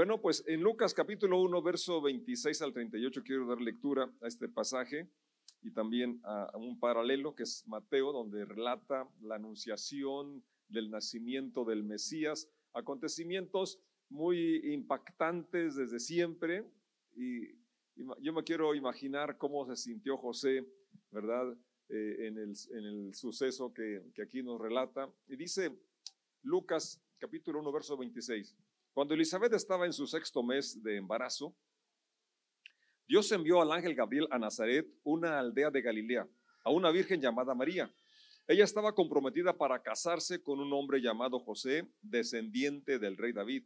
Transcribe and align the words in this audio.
Bueno, 0.00 0.18
pues 0.18 0.42
en 0.46 0.62
Lucas 0.62 0.94
capítulo 0.94 1.42
1, 1.42 1.60
verso 1.60 2.00
26 2.00 2.62
al 2.62 2.72
38 2.72 3.22
quiero 3.22 3.46
dar 3.46 3.60
lectura 3.60 4.10
a 4.22 4.28
este 4.28 4.48
pasaje 4.48 5.10
y 5.60 5.72
también 5.72 6.22
a, 6.24 6.56
un 6.56 6.80
paralelo 6.80 7.34
que 7.34 7.42
es 7.42 7.68
Mateo, 7.68 8.10
donde 8.10 8.46
relata 8.46 9.06
la 9.20 9.34
anunciación 9.34 10.42
del 10.68 10.90
nacimiento 10.90 11.66
del 11.66 11.84
Mesías, 11.84 12.48
acontecimientos 12.72 13.78
muy 14.08 14.72
impactantes 14.72 15.76
desde 15.76 16.00
siempre 16.00 16.64
y, 17.14 17.60
yo 18.22 18.32
me 18.32 18.42
quiero 18.42 18.74
imaginar 18.74 19.36
cómo 19.36 19.66
se 19.66 19.76
sintió 19.76 20.16
José, 20.16 20.66
¿verdad? 21.10 21.54
Eh, 21.90 22.26
en, 22.26 22.38
el, 22.38 22.54
en, 22.70 22.84
el, 22.86 23.14
suceso 23.14 23.74
que, 23.74 24.02
que 24.14 24.22
aquí 24.22 24.42
nos 24.42 24.58
relata. 24.58 25.12
Y 25.28 25.36
dice 25.36 25.78
Lucas 26.40 27.02
capítulo 27.18 27.60
1, 27.60 27.70
verso 27.70 27.98
26. 27.98 28.56
Cuando 28.92 29.14
Elizabeth 29.14 29.52
estaba 29.52 29.86
en 29.86 29.92
su 29.92 30.06
sexto 30.06 30.42
mes 30.42 30.82
de 30.82 30.96
embarazo, 30.96 31.54
Dios 33.06 33.30
envió 33.32 33.60
al 33.60 33.72
ángel 33.72 33.94
Gabriel 33.94 34.28
a 34.30 34.38
Nazaret, 34.38 34.86
una 35.02 35.38
aldea 35.38 35.70
de 35.70 35.82
Galilea, 35.82 36.28
a 36.64 36.70
una 36.70 36.90
virgen 36.90 37.20
llamada 37.20 37.54
María. 37.54 37.92
Ella 38.46 38.64
estaba 38.64 38.94
comprometida 38.94 39.56
para 39.56 39.82
casarse 39.82 40.42
con 40.42 40.60
un 40.60 40.72
hombre 40.72 41.00
llamado 41.00 41.38
José, 41.38 41.88
descendiente 42.00 42.98
del 42.98 43.16
rey 43.16 43.32
David. 43.32 43.64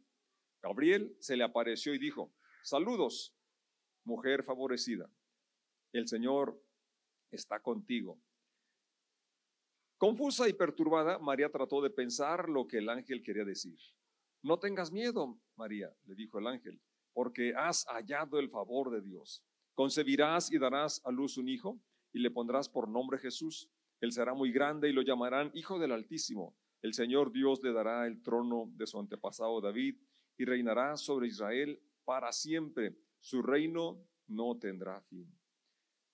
Gabriel 0.61 1.15
se 1.19 1.37
le 1.37 1.43
apareció 1.43 1.93
y 1.93 1.99
dijo, 1.99 2.33
saludos, 2.63 3.35
mujer 4.03 4.43
favorecida, 4.43 5.09
el 5.91 6.07
Señor 6.07 6.59
está 7.31 7.59
contigo. 7.61 8.19
Confusa 9.97 10.49
y 10.49 10.53
perturbada, 10.53 11.19
María 11.19 11.49
trató 11.51 11.81
de 11.81 11.89
pensar 11.89 12.49
lo 12.49 12.67
que 12.67 12.79
el 12.79 12.89
ángel 12.89 13.23
quería 13.23 13.45
decir. 13.45 13.77
No 14.45 14.59
tengas 14.59 14.91
miedo, 14.91 15.41
María, 15.55 15.91
le 16.05 16.13
dijo 16.13 16.37
el 16.37 16.45
ángel, 16.45 16.79
porque 17.13 17.55
has 17.57 17.83
hallado 17.87 18.37
el 18.37 18.51
favor 18.51 18.91
de 18.91 19.01
Dios. 19.01 19.43
Concebirás 19.73 20.51
y 20.51 20.59
darás 20.59 21.01
a 21.03 21.09
luz 21.09 21.39
un 21.39 21.49
hijo 21.49 21.81
y 22.13 22.19
le 22.19 22.29
pondrás 22.29 22.69
por 22.69 22.87
nombre 22.87 23.17
Jesús. 23.17 23.71
Él 24.01 24.11
será 24.11 24.35
muy 24.35 24.51
grande 24.51 24.87
y 24.87 24.93
lo 24.93 25.01
llamarán 25.01 25.49
Hijo 25.55 25.79
del 25.79 25.93
Altísimo. 25.93 26.55
El 26.83 26.93
Señor 26.93 27.31
Dios 27.31 27.63
le 27.63 27.73
dará 27.73 28.05
el 28.05 28.21
trono 28.21 28.71
de 28.75 28.85
su 28.85 28.99
antepasado 28.99 29.59
David 29.61 29.97
y 30.37 30.45
reinará 30.45 30.95
sobre 30.95 31.25
Israel 31.25 31.81
para 32.03 32.31
siempre. 32.31 32.95
Su 33.19 33.41
reino 33.41 34.05
no 34.27 34.59
tendrá 34.59 35.01
fin. 35.01 35.27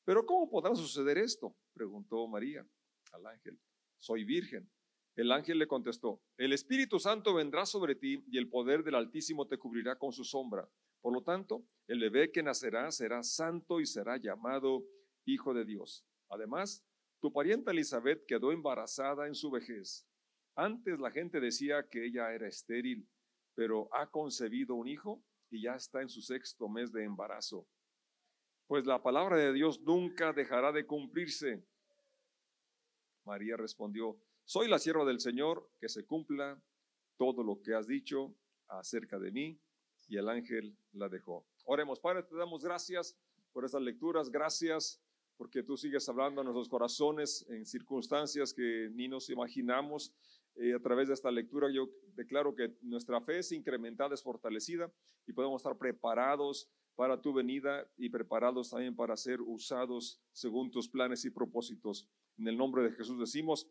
Pero 0.06 0.26
¿cómo 0.26 0.50
podrá 0.50 0.74
suceder 0.74 1.18
esto? 1.18 1.54
preguntó 1.74 2.26
María 2.30 2.66
al 3.12 3.26
ángel. 3.26 3.60
Soy 4.00 4.24
virgen. 4.24 4.72
El 5.16 5.32
ángel 5.32 5.60
le 5.60 5.68
contestó, 5.68 6.22
el 6.38 6.54
Espíritu 6.54 6.98
Santo 7.00 7.34
vendrá 7.34 7.66
sobre 7.66 7.96
ti 7.96 8.24
y 8.28 8.38
el 8.38 8.50
poder 8.50 8.84
del 8.84 8.96
Altísimo 8.96 9.46
te 9.48 9.58
cubrirá 9.58 9.98
con 9.98 10.14
su 10.14 10.24
sombra. 10.24 10.70
Por 11.02 11.14
lo 11.14 11.22
tanto, 11.22 11.66
el 11.88 12.00
bebé 12.00 12.32
que 12.32 12.44
nacerá 12.44 12.92
será 12.92 13.22
santo 13.24 13.82
y 13.82 13.86
será 13.86 14.18
llamado 14.18 14.84
Hijo 15.26 15.54
de 15.54 15.66
Dios. 15.66 16.06
Además, 16.30 16.86
tu 17.20 17.32
parienta 17.34 17.72
Elizabeth 17.72 18.26
quedó 18.26 18.52
embarazada 18.52 19.28
en 19.28 19.36
su 19.36 19.52
vejez. 19.52 20.08
Antes 20.56 21.00
la 21.00 21.12
gente 21.12 21.40
decía 21.40 21.88
que 21.90 22.06
ella 22.06 22.34
era 22.34 22.48
estéril, 22.48 23.08
pero 23.54 23.94
ha 23.94 24.10
concebido 24.10 24.76
un 24.76 24.88
hijo 24.88 25.24
y 25.50 25.64
ya 25.64 25.76
está 25.76 26.02
en 26.02 26.10
su 26.10 26.22
sexto 26.22 26.70
mes 26.70 26.92
de 26.92 27.04
embarazo. 27.04 27.68
Pues 28.68 28.86
la 28.86 29.04
palabra 29.04 29.38
de 29.38 29.52
Dios 29.52 29.82
nunca 29.82 30.32
dejará 30.32 30.72
de 30.72 30.86
cumplirse. 30.86 31.64
María 33.26 33.58
respondió, 33.58 34.18
soy 34.52 34.68
la 34.68 34.80
sierva 34.80 35.06
del 35.06 35.22
Señor, 35.22 35.66
que 35.80 35.88
se 35.88 36.06
cumpla 36.06 36.62
todo 37.16 37.42
lo 37.42 37.62
que 37.62 37.74
has 37.74 37.88
dicho 37.88 38.36
acerca 38.68 39.18
de 39.18 39.32
mí. 39.32 39.58
Y 40.10 40.18
el 40.18 40.28
ángel 40.28 40.76
la 40.92 41.08
dejó. 41.08 41.46
Oremos, 41.64 42.02
Padre, 42.02 42.24
te 42.24 42.36
damos 42.36 42.62
gracias 42.62 43.18
por 43.54 43.64
estas 43.64 43.82
lecturas, 43.82 44.30
gracias 44.30 45.02
porque 45.38 45.64
tú 45.64 45.78
sigues 45.78 46.10
hablando 46.10 46.42
a 46.42 46.44
nuestros 46.44 46.68
corazones 46.68 47.46
en 47.48 47.66
circunstancias 47.66 48.54
que 48.54 48.90
ni 48.92 49.08
nos 49.08 49.30
imaginamos. 49.30 50.14
Eh, 50.56 50.74
a 50.74 50.82
través 50.82 51.08
de 51.08 51.14
esta 51.14 51.32
lectura 51.32 51.72
yo 51.72 51.88
declaro 52.14 52.54
que 52.54 52.76
nuestra 52.82 53.22
fe 53.22 53.40
es 53.40 53.54
incrementada, 53.54 54.14
es 54.14 54.22
fortalecida 54.22 54.92
y 55.28 55.32
podemos 55.32 55.62
estar 55.62 55.78
preparados 55.78 56.70
para 56.98 57.22
tu 57.22 57.32
venida 57.32 57.90
y 57.96 58.10
preparados 58.10 58.72
también 58.72 58.98
para 58.98 59.16
ser 59.16 59.40
usados 59.40 60.20
según 60.34 60.72
tus 60.72 60.90
planes 60.90 61.24
y 61.24 61.30
propósitos. 61.30 62.06
En 62.38 62.50
el 62.50 62.58
nombre 62.58 62.84
de 62.84 62.92
Jesús 62.92 63.18
decimos, 63.18 63.66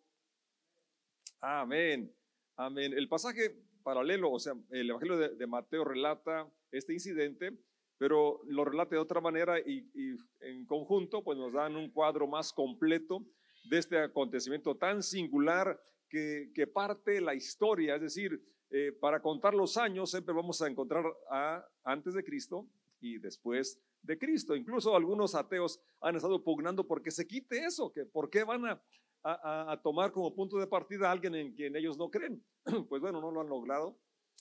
Amén. 1.40 2.14
Amén. 2.56 2.92
El 2.92 3.08
pasaje 3.08 3.56
paralelo, 3.82 4.30
o 4.30 4.38
sea, 4.38 4.52
el 4.70 4.90
Evangelio 4.90 5.16
de, 5.16 5.46
Mateo 5.46 5.84
relata 5.84 6.46
este 6.70 6.92
incidente, 6.92 7.56
pero 7.96 8.40
lo 8.46 8.64
relata 8.64 8.94
de 8.94 9.00
otra 9.00 9.20
manera 9.20 9.58
y, 9.58 9.88
en 10.40 10.66
conjunto 10.66 11.24
pues 11.24 11.38
nos 11.38 11.52
dan 11.52 11.76
un 11.76 11.90
cuadro 11.90 12.26
más 12.26 12.52
completo 12.52 13.24
de 13.70 13.78
este 13.78 13.98
acontecimiento 13.98 14.76
tan 14.76 15.02
singular 15.02 15.80
que, 16.08 16.70
parte 16.72 17.20
la 17.20 17.34
historia, 17.34 17.94
es 17.94 18.02
decir, 18.02 18.42
eh, 18.70 18.92
para 18.92 19.20
contar 19.22 19.54
los 19.54 19.76
años 19.76 20.10
siempre 20.10 20.34
vamos 20.34 20.60
a 20.60 20.68
encontrar 20.68 21.04
a 21.30 21.66
antes 21.84 22.14
de 22.14 22.22
Cristo 22.22 22.68
y 23.00 23.18
después 23.18 23.80
de 24.02 24.18
Cristo. 24.18 24.54
Incluso 24.54 24.94
algunos 24.94 25.34
ateos 25.34 25.80
han 26.00 26.16
estado 26.16 26.42
pugnando 26.44 26.86
porque 26.86 27.10
se 27.10 27.26
quite 27.26 27.64
eso, 27.64 27.90
que 27.92 28.04
por 28.04 28.28
qué 28.28 28.44
van 28.44 28.66
a, 28.66 28.82
a, 29.22 29.80
tomar 29.82 30.12
como 30.12 30.34
punto 30.34 30.58
de 30.58 30.66
partida 30.66 31.08
a 31.08 31.12
alguien 31.12 31.34
en 31.34 31.52
quien 31.54 31.76
ellos 31.76 31.98
no 31.98 32.10
creen. 32.10 32.44
Pues 32.88 33.00
bueno, 33.00 33.20
no 33.20 33.30
lo 33.30 33.40
han 33.40 33.48
logrado, 33.48 33.98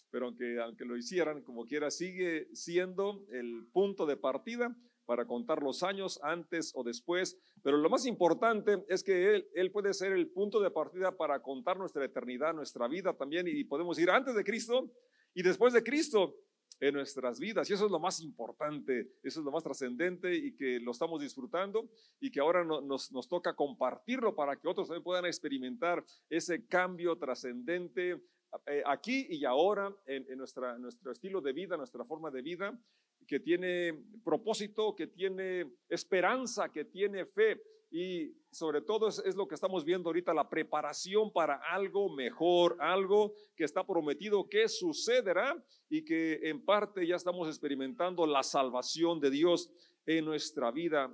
pero 0.09 0.27
aunque, 0.27 0.59
aunque 0.59 0.85
lo 0.85 0.97
hicieran, 0.97 1.41
como 1.43 1.65
quiera, 1.65 1.91
sigue 1.91 2.47
siendo 2.53 3.25
el 3.31 3.67
punto 3.71 4.05
de 4.05 4.17
partida 4.17 4.75
para 5.05 5.25
contar 5.25 5.63
los 5.63 5.81
años 5.81 6.19
antes 6.21 6.71
o 6.75 6.83
después, 6.83 7.39
pero 7.63 7.77
lo 7.77 7.89
más 7.89 8.05
importante 8.05 8.85
es 8.89 9.03
que 9.03 9.35
él, 9.35 9.47
él 9.55 9.71
puede 9.71 9.93
ser 9.93 10.11
el 10.11 10.29
punto 10.29 10.59
de 10.59 10.69
partida 10.69 11.17
para 11.17 11.41
contar 11.41 11.77
nuestra 11.77 12.05
eternidad, 12.05 12.53
nuestra 12.53 12.87
vida 12.87 13.13
también, 13.17 13.47
y 13.47 13.63
podemos 13.63 13.97
ir 13.97 14.09
antes 14.11 14.35
de 14.35 14.43
Cristo 14.43 14.91
y 15.33 15.41
después 15.41 15.73
de 15.73 15.83
Cristo 15.83 16.35
en 16.79 16.93
nuestras 16.93 17.39
vidas. 17.39 17.69
Y 17.69 17.73
eso 17.73 17.85
es 17.85 17.91
lo 17.91 17.99
más 17.99 18.21
importante, 18.21 19.11
eso 19.23 19.39
es 19.39 19.45
lo 19.45 19.51
más 19.51 19.63
trascendente 19.63 20.33
y 20.33 20.55
que 20.55 20.79
lo 20.79 20.91
estamos 20.91 21.21
disfrutando 21.21 21.89
y 22.19 22.31
que 22.31 22.39
ahora 22.39 22.63
nos, 22.63 23.09
toca 23.27 23.55
compartirlo 23.55 24.35
para 24.35 24.55
que 24.55 24.67
otros 24.67 24.87
también 24.87 25.03
puedan 25.03 25.25
experimentar 25.25 26.03
ese 26.29 26.65
cambio 26.67 27.17
trascendente 27.17 28.21
eh, 28.65 28.81
aquí 28.85 29.27
y 29.29 29.45
ahora 29.45 29.93
en, 30.05 30.37
nuestro 30.37 31.11
estilo 31.11 31.41
de 31.41 31.53
vida, 31.53 31.77
nuestra 31.77 32.05
forma 32.05 32.31
de 32.31 32.41
vida, 32.41 32.79
que 33.27 33.39
tiene 33.39 33.93
propósito, 34.23 34.95
que 34.95 35.07
tiene 35.07 35.71
esperanza, 35.89 36.69
que 36.69 36.85
tiene 36.85 37.25
fe 37.25 37.61
y 37.91 38.35
sobre 38.51 38.81
todo 38.81 39.07
es, 39.07 39.35
lo 39.35 39.47
que 39.47 39.55
estamos 39.55 39.83
viendo 39.83 40.09
ahorita, 40.09 40.33
la 40.33 40.47
preparación 40.47 41.31
para 41.31 41.55
algo 41.55 42.09
mejor, 42.09 42.77
algo 42.79 43.33
que 43.55 43.63
está 43.63 43.85
prometido 43.85 44.47
que 44.47 44.67
sucederá 44.67 45.55
y 45.89 46.05
que 46.05 46.39
en 46.49 46.63
parte 46.63 47.05
ya 47.07 47.15
estamos 47.15 47.47
experimentando 47.47 48.27
la 48.27 48.43
salvación 48.43 49.19
de 49.19 49.31
Dios 49.31 49.71
en 50.05 50.25
nuestra 50.25 50.71
vida 50.71 51.11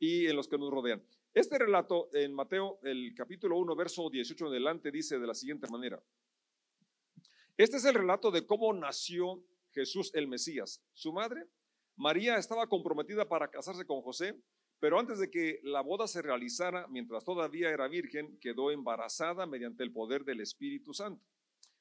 y 0.00 0.26
en 0.26 0.34
los 0.34 0.48
que 0.48 0.58
nos 0.58 0.70
rodean. 0.70 1.04
Este 1.32 1.58
relato 1.58 2.08
en 2.12 2.34
Mateo, 2.34 2.80
el 2.82 3.14
capítulo 3.14 3.58
1, 3.58 3.76
verso 3.76 4.10
18 4.10 4.46
en 4.46 4.50
adelante, 4.50 4.90
dice 4.90 5.18
de 5.18 5.26
la 5.26 5.34
siguiente 5.34 5.68
manera. 5.70 6.02
Este 7.56 7.76
es 7.76 7.84
el 7.84 7.94
relato 7.94 8.30
de 8.30 8.46
cómo 8.46 8.72
nació 8.72 9.44
Jesús 9.70 10.10
el 10.14 10.26
Mesías. 10.26 10.82
Su 10.92 11.12
madre, 11.12 11.46
María, 11.96 12.36
estaba 12.36 12.66
comprometida 12.66 13.28
para 13.28 13.48
casarse 13.48 13.86
con 13.86 14.02
José 14.02 14.36
pero 14.82 14.98
antes 14.98 15.20
de 15.20 15.30
que 15.30 15.60
la 15.62 15.80
boda 15.80 16.08
se 16.08 16.22
realizara, 16.22 16.88
mientras 16.88 17.22
todavía 17.22 17.70
era 17.70 17.86
virgen, 17.86 18.36
quedó 18.40 18.72
embarazada 18.72 19.46
mediante 19.46 19.84
el 19.84 19.92
poder 19.92 20.24
del 20.24 20.40
Espíritu 20.40 20.92
Santo. 20.92 21.24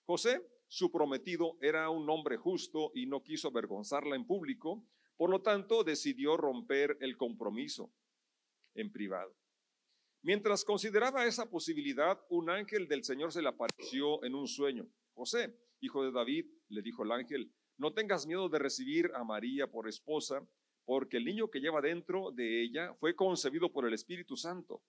José, 0.06 0.48
su 0.68 0.92
prometido, 0.92 1.58
era 1.62 1.90
un 1.90 2.08
hombre 2.12 2.38
justo 2.38 2.92
y 2.94 3.08
no 3.08 3.24
quiso 3.24 3.48
avergonzarla 3.48 4.16
en 4.16 4.28
público, 4.28 4.86
por 5.18 5.32
lo 5.32 5.42
tanto 5.42 5.84
decidió 5.84 6.38
romper 6.38 7.00
el 7.02 7.18
compromiso 7.18 7.92
en 8.76 8.92
privado. 8.92 9.36
Mientras 10.22 10.64
consideraba 10.64 11.26
esa 11.26 11.50
posibilidad, 11.50 12.24
un 12.30 12.52
ángel 12.52 12.88
del 12.88 13.04
Señor 13.04 13.32
se 13.32 13.42
le 13.42 13.50
apareció 13.50 14.24
en 14.24 14.36
un 14.36 14.48
sueño. 14.48 14.88
José, 15.16 15.58
hijo 15.80 16.04
de 16.04 16.12
David, 16.12 16.46
le 16.70 16.84
dijo 16.84 17.02
el 17.02 17.14
ángel, 17.14 17.52
no 17.78 17.94
tengas 17.94 18.28
miedo 18.28 18.48
de 18.48 18.60
recibir 18.60 19.12
a 19.16 19.24
María 19.24 19.66
por 19.66 19.90
esposa 19.90 20.48
porque 20.92 21.16
el 21.16 21.24
niño 21.24 21.50
que 21.50 21.62
lleva 21.62 21.80
dentro 21.80 22.32
de 22.32 22.64
ella 22.64 22.94
fue 22.96 23.16
concebido 23.16 23.72
por 23.72 23.88
el 23.88 23.94
Espíritu 23.94 24.36
Santo. 24.36 24.84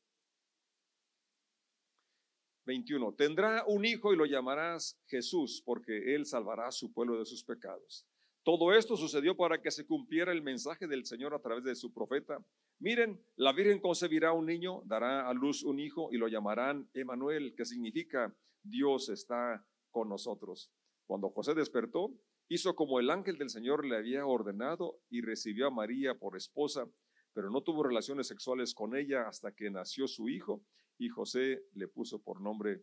21. 2.66 3.14
Tendrá 3.14 3.64
un 3.68 3.84
hijo 3.84 4.12
y 4.12 4.16
lo 4.16 4.26
llamarás 4.26 5.00
Jesús, 5.06 5.62
porque 5.64 6.16
él 6.16 6.26
salvará 6.26 6.66
a 6.66 6.72
su 6.72 6.92
pueblo 6.92 7.20
de 7.20 7.24
sus 7.24 7.44
pecados. 7.44 8.04
Todo 8.42 8.74
esto 8.74 8.96
sucedió 8.96 9.36
para 9.36 9.62
que 9.62 9.70
se 9.70 9.86
cumpliera 9.86 10.32
el 10.32 10.42
mensaje 10.42 10.88
del 10.88 11.06
Señor 11.06 11.34
a 11.34 11.40
través 11.40 11.62
de 11.62 11.76
su 11.76 11.92
profeta. 11.92 12.44
Miren, 12.80 13.24
la 13.36 13.52
Virgen 13.52 13.78
concebirá 13.78 14.32
un 14.32 14.46
niño, 14.46 14.82
dará 14.86 15.28
a 15.28 15.32
luz 15.32 15.62
un 15.62 15.78
hijo 15.78 16.08
y 16.10 16.16
lo 16.16 16.26
llamarán 16.26 16.90
Emanuel, 16.94 17.54
que 17.56 17.64
significa 17.64 18.34
Dios 18.60 19.08
está 19.08 19.64
con 19.92 20.08
nosotros. 20.08 20.68
Cuando 21.06 21.30
José 21.30 21.54
despertó, 21.54 22.12
hizo 22.48 22.74
como 22.74 23.00
el 23.00 23.10
ángel 23.10 23.38
del 23.38 23.50
Señor 23.50 23.86
le 23.86 23.96
había 23.96 24.26
ordenado 24.26 25.00
y 25.10 25.20
recibió 25.20 25.66
a 25.66 25.70
María 25.70 26.14
por 26.14 26.36
esposa, 26.36 26.86
pero 27.32 27.50
no 27.50 27.62
tuvo 27.62 27.82
relaciones 27.82 28.26
sexuales 28.26 28.74
con 28.74 28.96
ella 28.96 29.26
hasta 29.28 29.52
que 29.52 29.70
nació 29.70 30.06
su 30.06 30.28
hijo 30.28 30.62
y 30.98 31.08
José 31.08 31.64
le 31.74 31.88
puso 31.88 32.22
por 32.22 32.40
nombre 32.40 32.82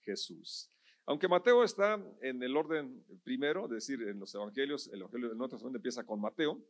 Jesús. 0.00 0.70
Aunque 1.06 1.28
Mateo 1.28 1.62
está 1.62 2.02
en 2.20 2.42
el 2.42 2.56
orden 2.56 3.04
primero, 3.22 3.66
es 3.66 3.70
decir, 3.70 4.02
en 4.02 4.18
los 4.18 4.34
evangelios, 4.34 4.88
el 4.88 5.00
evangelio 5.00 5.28
del 5.28 5.38
Nuevo 5.38 5.50
Testamento 5.50 5.78
empieza 5.78 6.04
con 6.04 6.20
Mateo, 6.20 6.60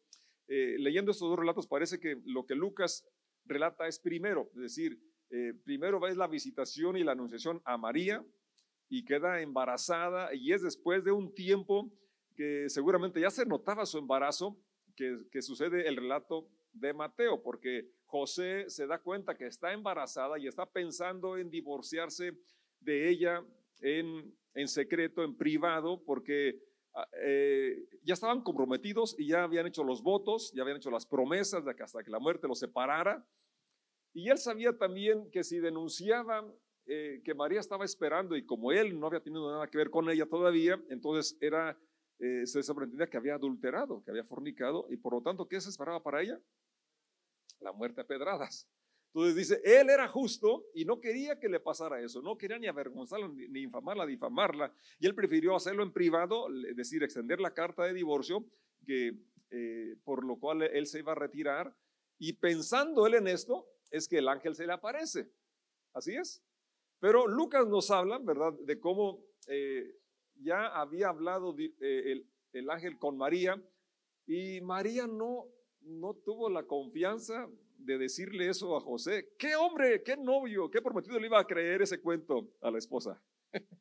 eh, 0.47 0.77
leyendo 0.79 1.11
estos 1.11 1.29
dos 1.29 1.39
relatos 1.39 1.67
parece 1.67 1.99
que 1.99 2.21
lo 2.25 2.45
que 2.45 2.55
Lucas 2.55 3.09
relata 3.47 3.89
es 3.89 3.99
primero, 3.99 4.51
es 4.55 4.61
decir, 4.61 5.01
eh, 5.31 5.55
primero 5.65 5.99
va 5.99 6.11
la 6.11 6.29
visitación 6.29 6.97
y 6.97 7.03
la 7.03 7.13
anunciación 7.13 7.61
a 7.65 7.77
María 7.77 8.25
y 8.89 9.05
queda 9.05 9.41
embarazada 9.41 10.33
y 10.35 10.53
es 10.53 10.63
después 10.63 11.03
de 11.03 11.11
un 11.11 11.35
tiempo 11.35 11.91
que 12.37 12.69
seguramente 12.69 13.21
ya 13.21 13.31
se 13.31 13.47
notaba 13.47 13.87
su 13.87 13.99
embarazo 13.99 14.57
que, 14.95 15.23
que 15.33 15.43
sucede 15.43 15.89
el 15.89 15.97
relato 15.97 16.49
de 16.73 16.93
Mateo, 16.93 17.43
porque 17.43 17.91
José 18.05 18.69
se 18.69 18.87
da 18.87 18.99
cuenta 18.99 19.35
que 19.35 19.47
está 19.47 19.73
embarazada 19.73 20.39
y 20.39 20.47
está 20.47 20.67
pensando 20.67 21.37
en 21.39 21.51
divorciarse 21.51 22.39
de 22.81 23.09
ella 23.09 23.45
en, 23.81 24.35
en 24.55 24.69
secreto, 24.69 25.25
en 25.25 25.37
privado, 25.37 26.03
porque 26.05 26.61
ah, 26.95 27.09
eh, 27.23 27.89
ya 28.03 28.15
estaban 28.15 28.43
comprometidos 28.43 29.17
y 29.19 29.29
ya 29.29 29.43
habían 29.43 29.67
hecho 29.67 29.85
los 29.85 30.03
votos, 30.03 30.53
ya 30.55 30.63
habían 30.63 30.79
hecho 30.79 30.91
las 30.91 31.07
promesas 31.07 31.65
de 31.65 31.75
que 31.75 31.83
hasta 31.83 32.03
que 32.03 32.11
la 32.11 32.19
muerte 32.19 32.49
los 32.49 32.59
separara. 32.59 33.27
Y 34.13 34.31
él 34.31 34.39
sabía 34.39 34.77
también 34.77 35.31
que 35.31 35.45
si 35.45 35.59
denunciaba 35.59 36.47
eh, 36.87 37.21
que 37.25 37.35
María 37.35 37.61
estaba 37.61 37.85
esperando 37.85 38.37
y 38.37 38.47
como 38.47 38.73
él 38.73 38.99
no 38.99 39.09
había 39.09 39.23
tenido 39.23 39.51
nada 39.51 39.67
que 39.67 39.77
ver 39.77 39.91
con 39.91 40.09
ella 40.09 40.27
todavía, 40.27 40.81
entonces 40.89 41.37
era, 41.41 41.79
eh, 42.19 42.47
se 42.47 42.63
sobreentendía 42.63 43.09
que 43.09 43.17
había 43.17 43.35
adulterado, 43.35 44.03
que 44.03 44.11
había 44.11 44.25
fornicado 44.25 44.87
y 44.91 44.97
por 44.97 45.13
lo 45.13 45.23
tanto, 45.23 45.49
¿qué 45.49 45.61
se 45.61 45.71
esperaba 45.71 46.03
para 46.03 46.23
ella? 46.23 46.41
La 47.61 47.73
muerte 47.73 48.01
a 48.01 48.07
pedradas. 48.07 48.69
Entonces 49.09 49.35
dice, 49.35 49.63
él 49.65 49.89
era 49.89 50.09
justo 50.09 50.67
y 50.75 50.85
no 50.85 51.01
quería 51.01 51.39
que 51.39 51.49
le 51.49 51.59
pasara 51.59 52.03
eso, 52.03 52.21
no 52.21 52.37
quería 52.37 52.59
ni 52.59 52.67
avergonzarla, 52.67 53.29
ni, 53.29 53.63
infamarla, 53.63 54.05
difamarla, 54.05 54.75
y 54.99 55.07
él 55.07 55.15
prefirió 55.15 55.57
hacerlo 55.57 55.83
en 55.83 55.93
privado, 55.93 56.49
es 56.69 56.77
decir, 56.77 57.03
extender 57.03 57.41
la 57.41 57.55
carta 57.55 57.85
de 57.85 57.95
divorcio, 57.95 58.45
que, 58.85 59.17
eh, 59.51 59.97
por 60.05 60.23
lo 60.23 60.39
cual 60.39 60.65
él 60.65 60.87
se 60.87 60.99
iba 60.99 61.13
a 61.13 61.15
retirar, 61.15 61.75
y 62.19 62.35
pensando 62.35 63.07
él 63.07 63.15
en 63.15 63.27
esto, 63.29 63.67
es 63.91 64.07
que 64.07 64.19
el 64.19 64.29
ángel 64.29 64.55
se 64.55 64.67
le 64.67 64.75
aparece. 64.75 65.31
Así 65.95 66.15
es. 66.15 66.43
Pero 67.01 67.27
Lucas 67.27 67.67
nos 67.67 67.91
habla, 67.91 68.19
¿verdad?, 68.19 68.53
de 68.53 68.79
cómo 68.79 69.25
eh, 69.49 69.95
ya 70.41 70.67
había 70.67 71.09
hablado 71.09 71.55
eh, 71.59 72.25
el, 72.53 72.71
ángel 72.71 72.99
con 72.99 73.17
María, 73.17 73.63
y 74.27 74.61
María 74.61 75.07
no, 75.07 75.47
no 75.81 76.15
tuvo 76.15 76.49
la 76.49 76.67
confianza 76.67 77.49
de 77.79 77.99
decirle 77.99 78.49
eso 78.49 78.77
a 78.77 78.81
José. 78.81 79.35
¿Qué 79.39 79.55
hombre, 79.57 80.03
qué 80.03 80.17
novio, 80.17 80.71
qué 80.71 80.83
prometido 80.83 81.19
le 81.19 81.27
iba 81.27 81.39
a 81.39 81.47
creer 81.47 81.83
ese 81.83 82.01
cuento 82.01 82.51
a 82.61 82.71
la 82.71 82.79
esposa? 82.79 83.23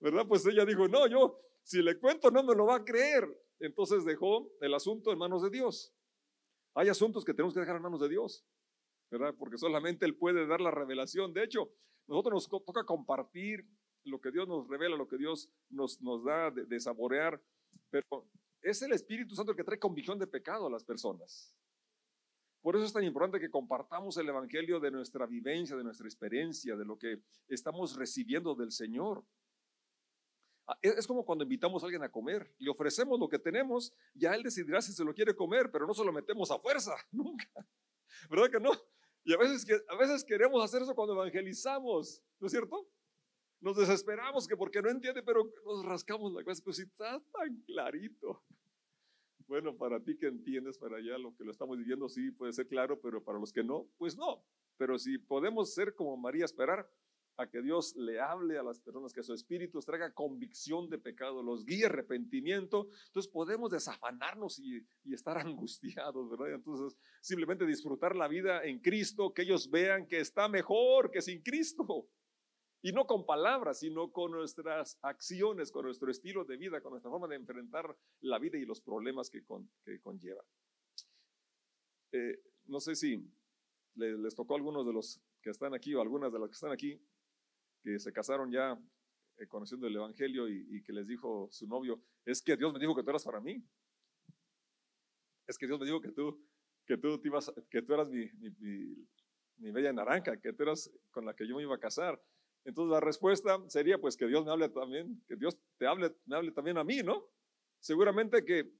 ¿Verdad? 0.00 0.26
Pues 0.28 0.46
ella 0.46 0.64
dijo, 0.64 0.88
no, 0.88 1.06
yo, 1.06 1.40
si 1.62 1.82
le 1.82 1.98
cuento 1.98 2.30
no 2.30 2.42
me 2.42 2.54
lo 2.54 2.66
va 2.66 2.76
a 2.76 2.84
creer. 2.84 3.28
Entonces 3.58 4.04
dejó 4.04 4.50
el 4.60 4.72
asunto 4.74 5.12
en 5.12 5.18
manos 5.18 5.42
de 5.42 5.50
Dios. 5.50 5.94
Hay 6.74 6.88
asuntos 6.88 7.24
que 7.24 7.34
tenemos 7.34 7.52
que 7.52 7.60
dejar 7.60 7.76
en 7.76 7.82
manos 7.82 8.00
de 8.00 8.08
Dios, 8.08 8.46
¿verdad? 9.10 9.34
Porque 9.38 9.58
solamente 9.58 10.06
Él 10.06 10.16
puede 10.16 10.46
dar 10.46 10.60
la 10.60 10.70
revelación. 10.70 11.32
De 11.34 11.44
hecho, 11.44 11.70
nosotros 12.06 12.34
nos 12.34 12.64
toca 12.64 12.84
compartir 12.84 13.66
lo 14.04 14.20
que 14.20 14.30
Dios 14.30 14.48
nos 14.48 14.68
revela, 14.68 14.96
lo 14.96 15.08
que 15.08 15.18
Dios 15.18 15.50
nos, 15.68 16.00
nos 16.00 16.24
da 16.24 16.50
de, 16.50 16.64
de 16.64 16.80
saborear, 16.80 17.40
pero 17.90 18.28
es 18.62 18.82
el 18.82 18.92
Espíritu 18.92 19.34
Santo 19.34 19.52
el 19.52 19.56
que 19.56 19.64
trae 19.64 19.78
convicción 19.78 20.18
de 20.18 20.26
pecado 20.26 20.66
a 20.66 20.70
las 20.70 20.84
personas. 20.84 21.54
Por 22.62 22.76
eso 22.76 22.84
es 22.84 22.92
tan 22.92 23.04
importante 23.04 23.40
que 23.40 23.50
compartamos 23.50 24.16
el 24.18 24.28
Evangelio 24.28 24.80
de 24.80 24.90
nuestra 24.90 25.26
vivencia, 25.26 25.76
de 25.76 25.84
nuestra 25.84 26.06
experiencia, 26.06 26.76
de 26.76 26.84
lo 26.84 26.98
que 26.98 27.22
estamos 27.48 27.96
recibiendo 27.96 28.54
del 28.54 28.70
Señor. 28.70 29.24
Ah, 30.66 30.78
es 30.82 31.06
como 31.06 31.24
cuando 31.24 31.44
invitamos 31.44 31.82
a 31.82 31.86
alguien 31.86 32.02
a 32.02 32.12
comer, 32.12 32.54
le 32.58 32.70
ofrecemos 32.70 33.18
lo 33.18 33.28
que 33.28 33.38
tenemos, 33.38 33.94
ya 34.14 34.34
él 34.34 34.42
decidirá 34.42 34.82
si 34.82 34.92
se 34.92 35.04
lo 35.04 35.14
quiere 35.14 35.34
comer, 35.34 35.70
pero 35.72 35.86
no 35.86 35.94
se 35.94 36.04
lo 36.04 36.12
metemos 36.12 36.50
a 36.50 36.58
fuerza, 36.58 36.94
nunca. 37.10 37.48
¿Verdad 38.28 38.50
que 38.50 38.60
no? 38.60 38.72
Y 39.24 39.32
a 39.32 39.38
veces, 39.38 39.66
a 39.88 39.96
veces 39.96 40.22
queremos 40.22 40.62
hacer 40.62 40.82
eso 40.82 40.94
cuando 40.94 41.14
evangelizamos, 41.14 42.22
¿no 42.38 42.46
es 42.46 42.52
cierto? 42.52 42.86
Nos 43.60 43.76
desesperamos 43.76 44.48
que 44.48 44.56
porque 44.56 44.80
no 44.80 44.88
entiende, 44.88 45.22
pero 45.22 45.50
nos 45.66 45.84
rascamos 45.84 46.32
la 46.32 46.42
cabeza, 46.42 46.62
pero 46.64 46.74
si 46.74 46.82
está 46.82 47.20
tan 47.32 47.60
clarito. 47.66 48.42
Bueno, 49.46 49.76
para 49.76 50.02
ti 50.02 50.16
que 50.16 50.28
entiendes, 50.28 50.78
para 50.78 50.96
allá 50.96 51.18
lo 51.18 51.34
que 51.34 51.44
lo 51.44 51.50
estamos 51.50 51.76
viviendo, 51.76 52.08
sí 52.08 52.30
puede 52.30 52.52
ser 52.52 52.68
claro, 52.68 53.00
pero 53.00 53.22
para 53.22 53.38
los 53.38 53.52
que 53.52 53.64
no, 53.64 53.88
pues 53.98 54.16
no. 54.16 54.44
Pero 54.76 54.98
si 54.98 55.18
podemos 55.18 55.74
ser 55.74 55.94
como 55.94 56.16
María, 56.16 56.44
esperar 56.44 56.88
a 57.36 57.48
que 57.48 57.60
Dios 57.60 57.94
le 57.96 58.20
hable 58.20 58.58
a 58.58 58.62
las 58.62 58.80
personas, 58.80 59.12
que 59.12 59.22
su 59.22 59.34
espíritu 59.34 59.80
traiga 59.80 60.12
convicción 60.12 60.88
de 60.88 60.98
pecado, 60.98 61.42
los 61.42 61.64
guíe 61.64 61.86
arrepentimiento, 61.86 62.88
entonces 63.06 63.30
podemos 63.30 63.70
desafanarnos 63.70 64.58
y, 64.58 64.86
y, 65.04 65.14
estar 65.14 65.36
angustiados, 65.46 66.30
¿verdad? 66.30 66.54
Entonces 66.54 66.98
simplemente 67.20 67.66
disfrutar 67.66 68.14
la 68.14 68.28
vida 68.28 68.62
en 68.64 68.78
Cristo, 68.78 69.34
que 69.34 69.42
ellos 69.42 69.70
vean 69.70 70.06
que 70.06 70.20
está 70.20 70.48
mejor 70.48 71.10
que 71.10 71.20
sin 71.20 71.42
Cristo. 71.42 72.08
Y 72.82 72.92
no 72.92 73.06
con 73.06 73.26
palabras, 73.26 73.80
sino 73.80 74.10
con 74.10 74.32
nuestras 74.32 74.98
acciones, 75.02 75.70
con 75.70 75.84
nuestro 75.84 76.10
estilo 76.10 76.44
de 76.44 76.56
vida, 76.56 76.80
con 76.80 76.92
nuestra 76.92 77.10
forma 77.10 77.28
de 77.28 77.36
enfrentar 77.36 77.94
la 78.20 78.38
vida 78.38 78.56
y 78.56 78.64
los 78.64 78.80
problemas 78.80 79.28
que, 79.28 79.44
conlleva. 80.00 80.42
Eh, 82.12 82.40
no 82.66 82.80
sé 82.80 82.94
si 82.94 83.22
les, 83.94 84.34
tocó 84.34 84.54
a 84.54 84.56
algunos 84.56 84.86
de 84.86 84.92
los 84.92 85.20
que 85.42 85.50
están 85.50 85.74
aquí 85.74 85.94
o 85.94 86.00
algunas 86.00 86.32
de 86.32 86.38
las 86.38 86.48
que 86.48 86.54
están 86.54 86.72
aquí, 86.72 86.98
que 87.82 87.98
se 87.98 88.12
casaron 88.12 88.50
ya 88.50 88.78
eh, 89.36 89.46
conociendo 89.46 89.86
el 89.86 89.96
Evangelio 89.96 90.48
y, 90.48 90.82
que 90.82 90.92
les 90.92 91.06
dijo 91.06 91.48
su 91.50 91.66
novio, 91.66 92.02
es 92.24 92.40
que 92.40 92.56
Dios 92.56 92.72
me 92.72 92.78
dijo 92.78 92.94
que 92.94 93.02
tú 93.02 93.10
eras 93.10 93.24
para 93.24 93.40
mí. 93.40 93.62
Es 95.46 95.58
que 95.58 95.66
Dios 95.66 95.78
me 95.78 95.84
dijo 95.84 96.00
que 96.00 96.12
tú, 96.12 96.42
que 96.86 96.96
tú, 96.96 97.20
ibas, 97.24 97.52
que 97.68 97.82
tú 97.82 97.92
eras 97.92 98.08
mi, 98.08 98.30
mi 99.60 99.70
bella 99.70 99.92
naranja, 99.92 100.40
que 100.40 100.52
tú 100.52 100.62
eras 100.62 100.90
con 101.10 101.26
la 101.26 101.34
que 101.34 101.46
yo 101.46 101.56
me 101.56 101.62
iba 101.62 101.74
a 101.74 101.80
casar. 101.80 102.20
Entonces 102.64 102.92
la 102.92 103.00
respuesta 103.00 103.58
sería 103.68 103.98
pues 103.98 104.16
que 104.16 104.26
Dios 104.26 104.44
me 104.44 104.52
hable 104.52 104.68
también, 104.68 105.22
que 105.26 105.36
Dios 105.36 105.58
te 105.78 105.86
hable, 105.86 106.14
me 106.26 106.36
hable 106.36 106.52
también 106.52 106.78
a 106.78 106.84
mí, 106.84 107.02
¿no? 107.02 107.26
Seguramente 107.78 108.44
que, 108.44 108.70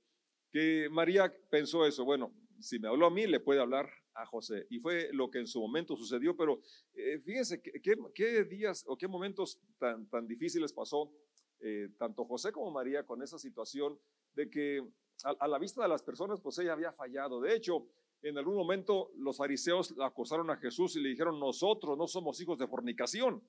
que 0.52 0.88
María 0.90 1.32
pensó 1.50 1.86
eso, 1.86 2.04
bueno, 2.04 2.34
si 2.60 2.78
me 2.78 2.88
habló 2.88 3.06
a 3.06 3.10
mí, 3.10 3.26
le 3.26 3.40
puede 3.40 3.60
hablar 3.60 3.90
a 4.14 4.26
José. 4.26 4.66
Y 4.70 4.78
fue 4.80 5.08
lo 5.12 5.30
que 5.30 5.38
en 5.38 5.46
su 5.46 5.60
momento 5.60 5.96
sucedió, 5.96 6.36
pero 6.36 6.60
eh, 6.94 7.18
fíjense 7.20 7.62
qué, 7.62 8.44
días 8.44 8.84
o 8.86 8.96
qué 8.96 9.08
momentos 9.08 9.60
tan, 9.78 10.08
tan 10.08 10.26
difíciles 10.26 10.72
pasó 10.72 11.12
eh, 11.60 11.88
tanto 11.98 12.24
José 12.24 12.52
como 12.52 12.70
María 12.70 13.04
con 13.04 13.22
esa 13.22 13.38
situación 13.38 13.98
de 14.34 14.48
que 14.48 14.86
a, 15.24 15.30
a, 15.30 15.48
la 15.48 15.58
vista 15.58 15.82
de 15.82 15.88
las 15.88 16.02
personas, 16.02 16.40
pues 16.40 16.58
ella 16.58 16.72
había 16.72 16.92
fallado. 16.92 17.40
De 17.40 17.54
hecho, 17.54 17.86
en 18.22 18.36
algún 18.36 18.56
momento 18.56 19.10
los 19.16 19.36
fariseos 19.36 19.94
acusaron 20.00 20.50
a 20.50 20.56
Jesús 20.56 20.96
y 20.96 21.00
le 21.00 21.10
dijeron, 21.10 21.38
nosotros 21.38 21.96
no 21.96 22.06
somos 22.06 22.40
hijos 22.40 22.58
de 22.58 22.66
fornicación. 22.66 23.42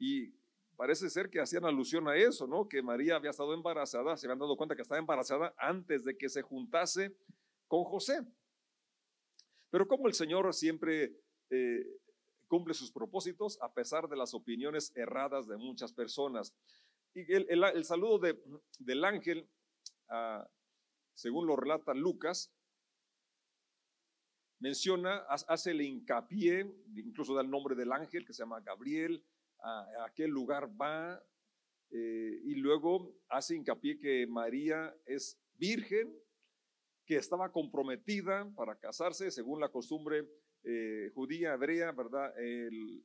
Y 0.00 0.32
parece 0.76 1.10
ser 1.10 1.28
que 1.28 1.40
hacían 1.40 1.66
alusión 1.66 2.08
a 2.08 2.16
eso, 2.16 2.46
¿no? 2.46 2.66
Que 2.66 2.82
María 2.82 3.16
había 3.16 3.30
estado 3.30 3.52
embarazada, 3.52 4.16
se 4.16 4.26
habían 4.26 4.38
dado 4.38 4.56
cuenta 4.56 4.74
que 4.74 4.80
estaba 4.80 4.98
embarazada 4.98 5.54
antes 5.58 6.04
de 6.04 6.16
que 6.16 6.30
se 6.30 6.40
juntase 6.40 7.14
con 7.68 7.84
José. 7.84 8.26
Pero 9.68 9.86
como 9.86 10.08
el 10.08 10.14
Señor 10.14 10.52
siempre 10.54 11.14
eh, 11.50 11.84
cumple 12.48 12.72
sus 12.72 12.90
propósitos 12.90 13.60
a 13.60 13.72
pesar 13.74 14.08
de 14.08 14.16
las 14.16 14.32
opiniones 14.32 14.90
erradas 14.96 15.46
de 15.46 15.58
muchas 15.58 15.92
personas. 15.92 16.54
Y 17.12 17.30
el, 17.30 17.84
saludo 17.84 18.18
de, 18.18 18.42
del 18.78 19.04
ángel, 19.04 19.46
ah, 20.08 20.48
según 21.14 21.46
lo 21.46 21.56
relata 21.56 21.92
Lucas, 21.92 22.50
menciona, 24.60 25.18
hace 25.28 25.72
el 25.72 25.82
hincapié, 25.82 26.66
incluso 26.96 27.34
da 27.34 27.42
el 27.42 27.50
nombre 27.50 27.74
del 27.74 27.92
ángel 27.92 28.24
que 28.24 28.32
se 28.32 28.42
llama 28.42 28.60
Gabriel, 28.60 29.22
a, 29.62 30.04
aquel 30.06 30.30
lugar 30.30 30.70
va 30.80 31.22
eh, 31.90 32.40
y 32.44 32.54
luego 32.56 33.14
hace 33.28 33.56
hincapié 33.56 33.98
que 33.98 34.26
María 34.26 34.94
es 35.06 35.38
virgen, 35.56 36.14
que 37.04 37.16
estaba 37.16 37.50
comprometida 37.50 38.50
para 38.54 38.78
casarse 38.78 39.30
según 39.30 39.60
la 39.60 39.70
costumbre 39.70 40.28
eh, 40.62 41.10
judía, 41.14 41.54
hebrea, 41.54 41.92
¿verdad? 41.92 42.32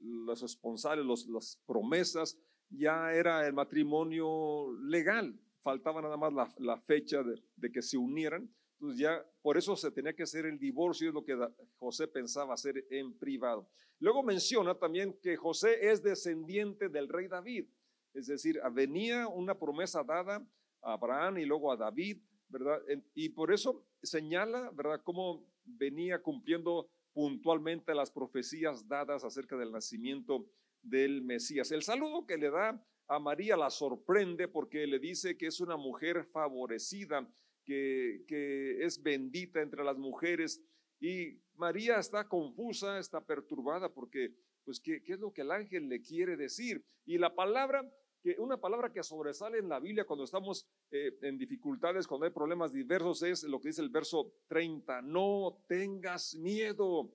los 0.02 0.44
esponsales, 0.44 1.06
los, 1.06 1.26
las 1.28 1.62
promesas, 1.66 2.38
ya 2.70 3.14
era 3.14 3.46
el 3.48 3.54
matrimonio 3.54 4.74
legal, 4.82 5.40
faltaba 5.62 6.02
nada 6.02 6.18
más 6.18 6.34
la, 6.34 6.54
la 6.60 6.80
fecha 6.82 7.24
de, 7.24 7.72
que 7.72 7.82
se 7.82 7.98
unieran. 7.98 8.54
Entonces 8.76 9.00
ya 9.00 9.26
por 9.42 9.58
eso 9.58 9.76
se 9.76 9.92
tenía 9.92 10.14
que 10.14 10.24
hacer 10.24 10.46
el 10.46 10.60
divorcio, 10.60 11.08
es 11.08 11.14
lo 11.14 11.24
que 11.24 11.38
José 11.78 12.08
pensaba 12.08 12.54
hacer 12.54 12.86
en 12.90 13.18
privado. 13.18 13.68
Luego 14.00 14.22
menciona 14.22 14.76
también 14.76 15.18
que 15.22 15.38
José 15.38 15.90
es 15.90 16.04
descendiente 16.04 16.90
del 16.90 17.08
rey 17.08 17.28
David. 17.28 17.68
Es 18.14 18.28
decir, 18.28 18.62
venía 18.74 19.28
una 19.28 19.58
promesa 19.58 20.04
dada 20.04 20.46
a 20.82 20.94
Abraham 20.94 21.38
y 21.38 21.46
luego 21.46 21.72
a 21.72 21.78
David, 21.78 22.22
¿verdad? 22.50 22.82
Y 23.14 23.30
por 23.30 23.54
eso 23.54 23.86
señala, 24.04 24.70
¿verdad?, 24.72 25.02
cómo 25.04 25.46
venía 25.64 26.22
cumpliendo 26.22 26.90
puntualmente 27.14 27.96
las 27.96 28.12
profecías 28.12 28.88
dadas 28.88 29.24
acerca 29.24 29.56
del 29.58 29.72
nacimiento 29.72 30.46
del 30.82 31.22
Mesías. 31.22 31.72
El 31.72 31.82
saludo 31.82 32.26
que 32.26 32.38
le 32.38 32.50
da 32.50 32.86
a 33.08 33.20
María 33.20 33.56
la 33.56 33.70
sorprende 33.70 34.48
porque 34.48 34.86
le 34.86 35.00
dice 35.00 35.38
que 35.38 35.48
es 35.48 35.60
una 35.60 35.78
mujer 35.78 36.26
favorecida, 36.26 37.28
que, 37.66 38.86
es 38.86 39.02
bendita 39.02 39.62
entre 39.62 39.84
las 39.84 39.98
mujeres. 39.98 40.62
Y 41.00 41.40
María 41.56 42.00
está 42.00 42.28
confusa, 42.28 43.00
está 43.00 43.26
perturbada 43.26 43.94
porque, 43.94 44.34
pues, 44.64 44.80
¿qué, 44.80 45.04
¿qué, 45.04 45.14
es 45.14 45.20
lo 45.20 45.34
que 45.34 45.42
el 45.42 45.52
ángel 45.52 45.90
le 45.90 46.02
quiere 46.02 46.38
decir? 46.38 46.84
Y 47.06 47.18
la 47.18 47.36
palabra, 47.36 47.84
que 48.22 48.36
una 48.40 48.58
palabra 48.58 48.92
que 48.92 49.04
sobresale 49.04 49.60
en 49.60 49.70
la 49.70 49.80
Biblia 49.80 50.06
cuando 50.06 50.24
estamos 50.24 50.66
eh, 50.92 51.18
en 51.22 51.38
dificultades, 51.38 52.08
cuando 52.08 52.26
hay 52.26 52.32
problemas 52.32 52.72
diversos, 52.72 53.22
es 53.24 53.44
lo 53.44 53.60
que 53.60 53.70
dice 53.70 53.82
el 53.82 53.90
verso 53.90 54.34
30, 54.48 55.02
no 55.02 55.64
tengas 55.68 56.36
miedo, 56.36 57.12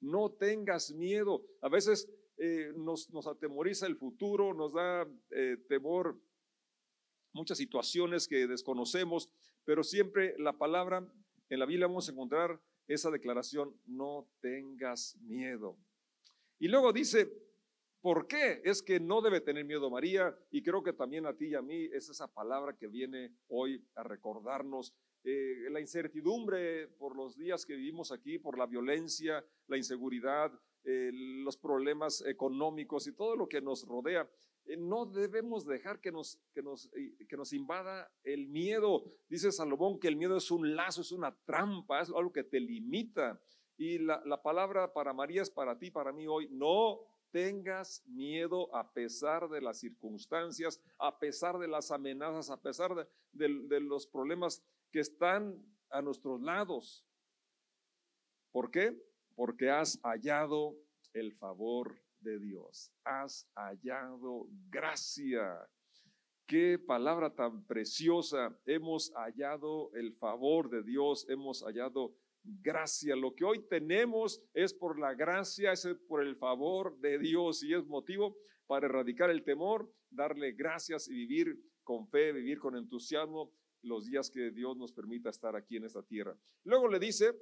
no 0.00 0.32
tengas 0.32 0.92
miedo. 0.92 1.44
A 1.60 1.68
veces 1.68 2.10
eh, 2.36 2.72
nos, 2.76 3.08
nos, 3.10 3.26
atemoriza 3.26 3.86
el 3.86 3.96
futuro, 3.96 4.52
nos 4.52 4.72
da 4.72 5.06
eh, 5.30 5.58
temor 5.68 6.18
muchas 7.32 7.58
situaciones 7.58 8.28
que 8.28 8.46
desconocemos, 8.46 9.30
pero 9.64 9.82
siempre 9.82 10.34
la 10.38 10.52
palabra 10.58 11.06
en 11.48 11.58
la 11.58 11.66
Biblia 11.66 11.86
vamos 11.86 12.08
a 12.08 12.12
encontrar 12.12 12.60
esa 12.88 13.10
declaración, 13.10 13.78
no 13.86 14.28
tengas 14.40 15.16
miedo. 15.22 15.76
Y 16.58 16.68
luego 16.68 16.92
dice, 16.92 17.32
¿por 18.00 18.26
qué? 18.26 18.60
Es 18.64 18.82
que 18.82 19.00
no 19.00 19.20
debe 19.20 19.40
tener 19.40 19.64
miedo 19.64 19.90
María 19.90 20.36
y 20.50 20.62
creo 20.62 20.82
que 20.82 20.92
también 20.92 21.26
a 21.26 21.36
ti 21.36 21.48
y 21.48 21.54
a 21.54 21.62
mí 21.62 21.88
es 21.92 22.08
esa 22.08 22.32
palabra 22.32 22.76
que 22.76 22.86
viene 22.88 23.34
hoy 23.48 23.84
a 23.94 24.02
recordarnos 24.02 24.94
eh, 25.24 25.70
la 25.70 25.80
incertidumbre 25.80 26.88
por 26.98 27.16
los 27.16 27.36
días 27.36 27.64
que 27.64 27.76
vivimos 27.76 28.10
aquí, 28.10 28.38
por 28.38 28.58
la 28.58 28.66
violencia, 28.66 29.44
la 29.68 29.76
inseguridad, 29.76 30.52
eh, 30.84 31.10
los 31.12 31.56
problemas 31.56 32.24
económicos 32.26 33.06
y 33.06 33.12
todo 33.12 33.36
lo 33.36 33.48
que 33.48 33.60
nos 33.60 33.86
rodea. 33.86 34.28
Eh, 34.66 34.76
no 34.76 35.06
debemos 35.06 35.66
dejar 35.66 36.00
que 36.00 36.12
nos, 36.12 36.38
que, 36.54 36.62
nos, 36.62 36.90
que 37.28 37.36
nos 37.36 37.52
invada 37.52 38.10
el 38.24 38.48
miedo. 38.48 39.04
Dice 39.28 39.52
Salomón 39.52 39.98
que 39.98 40.08
el 40.08 40.16
miedo 40.16 40.36
es 40.36 40.50
un 40.50 40.74
lazo, 40.74 41.00
es 41.00 41.12
una 41.12 41.34
trampa, 41.44 42.00
es 42.00 42.08
algo 42.08 42.32
que 42.32 42.44
te 42.44 42.60
limita. 42.60 43.40
Y 43.76 43.98
la, 43.98 44.22
la 44.24 44.42
palabra 44.42 44.92
para 44.92 45.12
María 45.12 45.42
es 45.42 45.50
para 45.50 45.78
ti, 45.78 45.90
para 45.90 46.12
mí 46.12 46.26
hoy. 46.26 46.48
No 46.50 47.00
tengas 47.30 48.04
miedo 48.06 48.74
a 48.74 48.92
pesar 48.92 49.48
de 49.48 49.60
las 49.60 49.78
circunstancias, 49.78 50.80
a 50.98 51.18
pesar 51.18 51.58
de 51.58 51.68
las 51.68 51.90
amenazas, 51.90 52.50
a 52.50 52.60
pesar 52.60 52.94
de, 52.94 53.48
de 53.68 53.80
los 53.80 54.06
problemas 54.06 54.62
que 54.90 55.00
están 55.00 55.64
a 55.90 56.02
nuestros 56.02 56.40
lados. 56.42 57.06
¿Por 58.50 58.70
qué? 58.70 59.00
porque 59.34 59.70
has 59.70 59.98
hallado 60.02 60.76
el 61.12 61.32
favor 61.34 62.01
de 62.22 62.38
Dios, 62.38 62.92
has 63.04 63.48
hallado 63.54 64.46
gracia. 64.70 65.58
Qué 66.46 66.78
palabra 66.78 67.34
tan 67.34 67.64
preciosa. 67.66 68.58
Hemos 68.66 69.12
hallado 69.14 69.90
el 69.94 70.14
favor 70.14 70.70
de 70.70 70.82
Dios, 70.82 71.26
hemos 71.28 71.62
hallado 71.62 72.14
gracia. 72.44 73.16
Lo 73.16 73.34
que 73.34 73.44
hoy 73.44 73.66
tenemos 73.68 74.42
es 74.54 74.74
por 74.74 74.98
la 74.98 75.14
gracia, 75.14 75.72
es 75.72 75.86
por 76.08 76.22
el 76.22 76.36
favor 76.36 76.98
de 76.98 77.18
Dios 77.18 77.62
y 77.62 77.74
es 77.74 77.86
motivo 77.86 78.36
para 78.66 78.86
erradicar 78.86 79.30
el 79.30 79.44
temor, 79.44 79.92
darle 80.10 80.52
gracias 80.52 81.08
y 81.08 81.14
vivir 81.14 81.58
con 81.84 82.08
fe, 82.08 82.32
vivir 82.32 82.58
con 82.58 82.76
entusiasmo 82.76 83.52
los 83.82 84.06
días 84.06 84.30
que 84.30 84.50
Dios 84.50 84.76
nos 84.76 84.92
permita 84.92 85.30
estar 85.30 85.56
aquí 85.56 85.76
en 85.76 85.84
esta 85.84 86.02
tierra. 86.02 86.36
Luego 86.64 86.88
le 86.88 86.98
dice, 86.98 87.32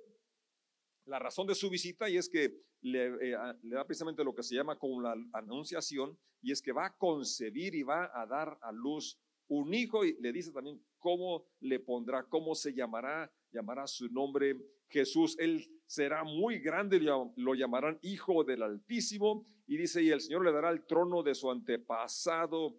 la 1.10 1.18
razón 1.18 1.46
de 1.48 1.56
su 1.56 1.68
visita 1.68 2.08
y 2.08 2.16
es 2.16 2.28
que 2.28 2.54
le, 2.82 3.06
eh, 3.06 3.36
le, 3.62 3.74
da 3.74 3.84
precisamente 3.84 4.22
lo 4.22 4.32
que 4.32 4.44
se 4.44 4.54
llama 4.54 4.78
como 4.78 5.02
la 5.02 5.14
anunciación 5.32 6.16
y 6.40 6.52
es 6.52 6.62
que 6.62 6.72
va 6.72 6.86
a 6.86 6.96
concebir 6.96 7.74
y 7.74 7.82
va 7.82 8.10
a 8.14 8.24
dar 8.26 8.56
a 8.62 8.70
luz 8.70 9.18
un 9.48 9.74
hijo 9.74 10.04
y 10.04 10.16
le 10.20 10.32
dice 10.32 10.52
también 10.52 10.80
cómo 10.98 11.48
le 11.58 11.80
pondrá, 11.80 12.28
cómo 12.28 12.54
se 12.54 12.72
llamará, 12.72 13.30
llamará 13.50 13.88
su 13.88 14.08
nombre 14.08 14.56
Jesús. 14.88 15.36
Él 15.40 15.68
será 15.84 16.22
muy 16.22 16.60
grande, 16.60 17.00
lo 17.00 17.54
llamarán 17.54 17.98
hijo 18.02 18.44
del 18.44 18.62
Altísimo 18.62 19.44
y 19.66 19.76
dice, 19.76 20.02
y 20.04 20.10
el 20.10 20.20
Señor 20.20 20.44
le 20.44 20.52
dará 20.52 20.70
el 20.70 20.86
trono 20.86 21.24
de 21.24 21.34
su 21.34 21.50
antepasado. 21.50 22.76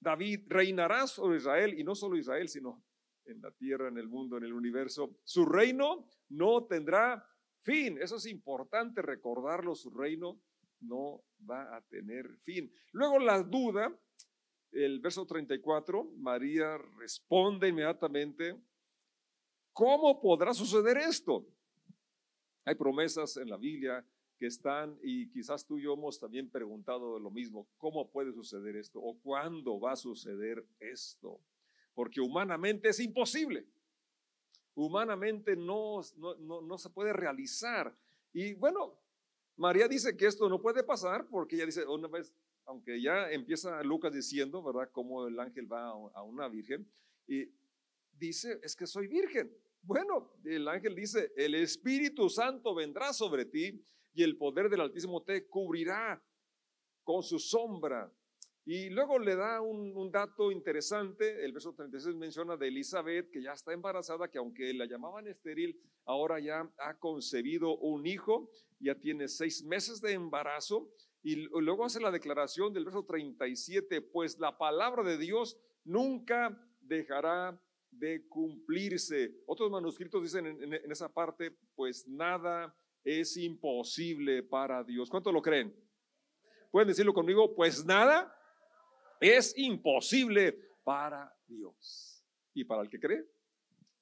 David 0.00 0.46
reinará 0.46 1.06
sobre 1.06 1.36
Israel 1.36 1.78
y 1.78 1.84
no 1.84 1.94
solo 1.94 2.16
Israel, 2.16 2.48
sino 2.48 2.82
en 3.26 3.40
la 3.40 3.50
tierra, 3.52 3.88
en 3.88 3.98
el 3.98 4.08
mundo, 4.08 4.36
en 4.36 4.44
el 4.44 4.52
universo. 4.52 5.18
Su 5.24 5.44
reino 5.44 6.08
no 6.28 6.64
tendrá 6.64 7.24
fin. 7.62 7.98
Eso 8.00 8.16
es 8.16 8.26
importante 8.26 9.02
recordarlo. 9.02 9.74
Su 9.74 9.90
reino 9.90 10.40
no 10.80 11.24
va 11.48 11.76
a 11.76 11.80
tener 11.82 12.38
fin. 12.38 12.72
Luego 12.92 13.18
la 13.18 13.42
duda, 13.42 13.96
el 14.72 15.00
verso 15.00 15.26
34, 15.26 16.04
María 16.16 16.78
responde 16.98 17.68
inmediatamente, 17.68 18.60
¿cómo 19.72 20.20
podrá 20.20 20.54
suceder 20.54 20.98
esto? 20.98 21.46
Hay 22.64 22.74
promesas 22.74 23.36
en 23.36 23.50
la 23.50 23.56
Biblia 23.56 24.06
que 24.38 24.46
están 24.46 24.98
y 25.02 25.30
quizás 25.30 25.66
tú 25.66 25.78
y 25.78 25.82
yo 25.82 25.94
hemos 25.94 26.18
también 26.18 26.50
preguntado 26.50 27.18
lo 27.18 27.30
mismo, 27.30 27.68
¿cómo 27.76 28.10
puede 28.10 28.32
suceder 28.32 28.76
esto? 28.76 29.00
¿O 29.00 29.20
cuándo 29.20 29.78
va 29.78 29.92
a 29.92 29.96
suceder 29.96 30.66
esto? 30.80 31.40
Porque 31.94 32.20
humanamente 32.20 32.88
es 32.88 33.00
imposible. 33.00 33.66
Humanamente 34.74 35.54
no, 35.56 36.00
no, 36.16 36.78
se 36.78 36.90
puede 36.90 37.12
realizar. 37.12 37.94
Y 38.32 38.54
bueno, 38.54 38.98
María 39.56 39.86
dice 39.86 40.16
que 40.16 40.26
esto 40.26 40.48
no 40.48 40.60
puede 40.60 40.82
pasar 40.82 41.26
porque 41.28 41.56
ella 41.56 41.66
dice, 41.66 41.86
una 41.86 42.08
vez, 42.08 42.34
aunque 42.64 43.00
ya 43.00 43.30
empieza 43.30 43.82
Lucas 43.82 44.12
diciendo, 44.12 44.62
¿verdad?, 44.62 44.90
cómo 44.92 45.26
el 45.26 45.38
ángel 45.38 45.70
va 45.70 45.90
a 45.90 46.22
una 46.22 46.48
virgen, 46.48 46.88
y 47.26 47.50
dice, 48.18 48.58
es 48.62 48.74
que 48.74 48.86
soy 48.86 49.06
virgen. 49.06 49.52
Bueno, 49.82 50.32
el 50.44 50.68
ángel 50.68 50.94
dice, 50.94 51.32
el 51.36 51.54
Espíritu 51.54 52.28
Santo 52.30 52.74
vendrá 52.74 53.12
sobre 53.12 53.44
ti 53.44 53.84
y 54.14 54.22
el 54.22 54.36
poder 54.36 54.68
del 54.68 54.80
Altísimo 54.80 55.22
te 55.22 55.46
cubrirá 55.46 56.22
con 57.02 57.22
su 57.22 57.38
sombra. 57.38 58.12
Y 58.64 58.90
luego 58.90 59.18
le 59.18 59.34
da 59.34 59.60
un, 59.60 60.10
dato 60.12 60.52
interesante, 60.52 61.44
el 61.44 61.52
verso 61.52 61.74
36 61.74 62.14
menciona 62.14 62.56
de 62.56 62.68
Elizabeth, 62.68 63.30
que 63.30 63.42
ya 63.42 63.52
está 63.52 63.72
embarazada, 63.72 64.28
que 64.28 64.38
aunque 64.38 64.72
la 64.72 64.86
llamaban 64.86 65.26
estéril, 65.26 65.80
ahora 66.04 66.38
ya 66.38 66.70
ha 66.78 66.98
concebido 66.98 67.76
un 67.78 68.06
hijo, 68.06 68.50
ya 68.78 68.94
tiene 68.94 69.26
seis 69.26 69.64
meses 69.64 70.00
de 70.00 70.12
embarazo, 70.12 70.92
y 71.24 71.36
luego 71.60 71.84
hace 71.84 72.00
la 72.00 72.12
declaración 72.12 72.72
del 72.72 72.84
verso 72.84 73.04
37, 73.04 74.00
pues 74.00 74.38
la 74.38 74.56
palabra 74.56 75.02
de 75.02 75.18
Dios 75.18 75.58
nunca 75.84 76.56
dejará 76.80 77.60
de 77.90 78.26
cumplirse. 78.28 79.42
Otros 79.46 79.70
manuscritos 79.70 80.22
dicen 80.22 80.46
en, 80.46 80.72
en 80.72 80.92
esa 80.92 81.12
parte, 81.12 81.56
pues 81.74 82.06
nada 82.06 82.74
es 83.02 83.36
imposible 83.36 84.42
para 84.44 84.84
Dios. 84.84 85.10
¿Cuánto 85.10 85.32
lo 85.32 85.42
creen? 85.42 85.74
¿Pueden 86.70 86.88
decirlo 86.88 87.12
conmigo? 87.12 87.54
Pues 87.54 87.84
nada 87.84 88.32
es 89.22 89.56
imposible 89.56 90.58
para 90.84 91.34
Dios. 91.46 92.24
Y 92.54 92.64
para 92.64 92.82
el 92.82 92.90
que 92.90 93.00
cree, 93.00 93.24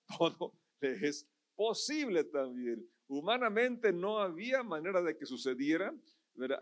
todo 0.19 0.55
es 0.81 1.29
posible 1.55 2.25
también. 2.25 2.89
Humanamente 3.09 3.93
no 3.93 4.19
había 4.19 4.62
manera 4.62 5.03
de 5.03 5.17
que 5.17 5.27
sucediera. 5.27 5.95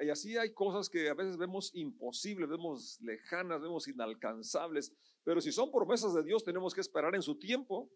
Y 0.00 0.08
así 0.08 0.36
hay 0.36 0.52
cosas 0.52 0.88
que 0.88 1.08
a 1.08 1.14
veces 1.14 1.36
vemos 1.36 1.70
imposibles, 1.74 2.48
vemos 2.48 3.00
lejanas, 3.00 3.60
vemos 3.60 3.86
inalcanzables. 3.86 4.92
Pero 5.22 5.40
si 5.40 5.52
son 5.52 5.70
promesas 5.70 6.14
de 6.14 6.24
Dios, 6.24 6.42
tenemos 6.42 6.74
que 6.74 6.80
esperar 6.80 7.14
en 7.14 7.22
su 7.22 7.38
tiempo 7.38 7.90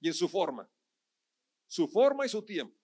y 0.00 0.08
en 0.08 0.14
su 0.14 0.28
forma. 0.28 0.68
Su 1.66 1.88
forma 1.88 2.26
y 2.26 2.28
su 2.28 2.42
tiempo. 2.44 2.78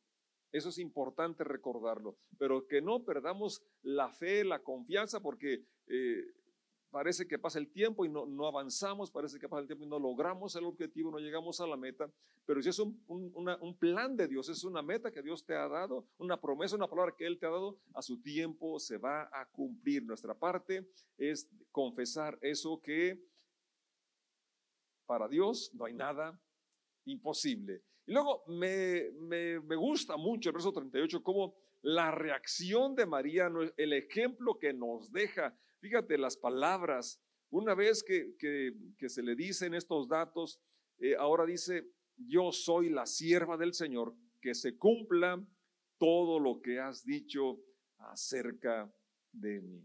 Eso 0.52 0.70
es 0.70 0.78
importante 0.78 1.44
recordarlo. 1.44 2.18
Pero 2.38 2.66
que 2.66 2.82
no 2.82 3.04
perdamos 3.04 3.62
la 3.82 4.10
fe, 4.10 4.42
la 4.44 4.62
confianza, 4.62 5.20
porque 5.20 5.64
eh, 5.86 6.24
parece 6.90 7.26
que 7.26 7.38
pasa 7.38 7.58
el 7.58 7.70
tiempo 7.70 8.04
y 8.04 8.08
no, 8.08 8.26
no, 8.26 8.46
avanzamos, 8.46 9.10
parece 9.10 9.38
que 9.38 9.48
pasa 9.48 9.62
el 9.62 9.66
tiempo 9.66 9.84
y 9.84 9.88
no 9.88 9.98
logramos 9.98 10.54
el 10.56 10.64
objetivo, 10.64 11.10
no 11.10 11.18
llegamos 11.18 11.60
a 11.60 11.66
la 11.66 11.76
meta, 11.76 12.10
pero 12.44 12.60
si 12.60 12.68
es 12.68 12.78
un, 12.78 13.00
un, 13.06 13.78
plan 13.78 14.16
de 14.16 14.26
Dios, 14.26 14.48
es 14.48 14.64
una 14.64 14.82
meta 14.82 15.10
que 15.10 15.22
Dios 15.22 15.44
te 15.44 15.54
ha 15.54 15.68
dado, 15.68 16.06
una 16.18 16.40
promesa, 16.40 16.76
una 16.76 16.88
palabra 16.88 17.14
que 17.16 17.26
Él 17.26 17.38
te 17.38 17.46
ha 17.46 17.50
dado, 17.50 17.78
a 17.94 18.02
su 18.02 18.20
tiempo 18.20 18.78
se 18.78 18.98
va 18.98 19.30
a 19.32 19.48
cumplir. 19.50 20.04
Nuestra 20.04 20.34
parte 20.34 20.88
es 21.16 21.48
confesar 21.70 22.38
eso 22.40 22.80
que 22.82 23.22
para 25.06 25.28
Dios 25.28 25.70
no 25.74 25.84
hay 25.84 25.94
nada 25.94 26.40
imposible. 27.04 27.82
Y 28.06 28.12
luego 28.12 28.42
me, 28.48 29.10
me, 29.12 29.60
me 29.60 29.76
gusta 29.76 30.16
mucho 30.16 30.50
el 30.50 30.54
verso 30.54 30.72
38, 30.72 31.22
cómo 31.22 31.54
la 31.82 32.10
reacción 32.10 32.94
de 32.94 33.06
María, 33.06 33.50
el 33.76 33.92
ejemplo 33.92 34.58
que 34.58 34.72
nos 34.72 35.10
deja. 35.12 35.56
Fíjate 35.80 36.18
las 36.18 36.36
palabras. 36.36 37.20
Una 37.50 37.74
vez 37.74 38.02
que, 38.02 38.36
que, 38.38 39.08
se 39.08 39.22
le 39.22 39.34
dicen 39.34 39.74
estos 39.74 40.08
datos, 40.08 40.60
eh, 40.98 41.16
ahora 41.16 41.46
dice, 41.46 41.90
yo 42.16 42.52
soy 42.52 42.90
la 42.90 43.06
sierva 43.06 43.56
del 43.56 43.74
Señor, 43.74 44.14
que 44.40 44.54
se 44.54 44.76
cumpla 44.76 45.44
todo 45.98 46.38
lo 46.38 46.60
que 46.60 46.78
has 46.78 47.04
dicho 47.04 47.60
acerca 47.98 48.92
de 49.32 49.60
mí. 49.60 49.82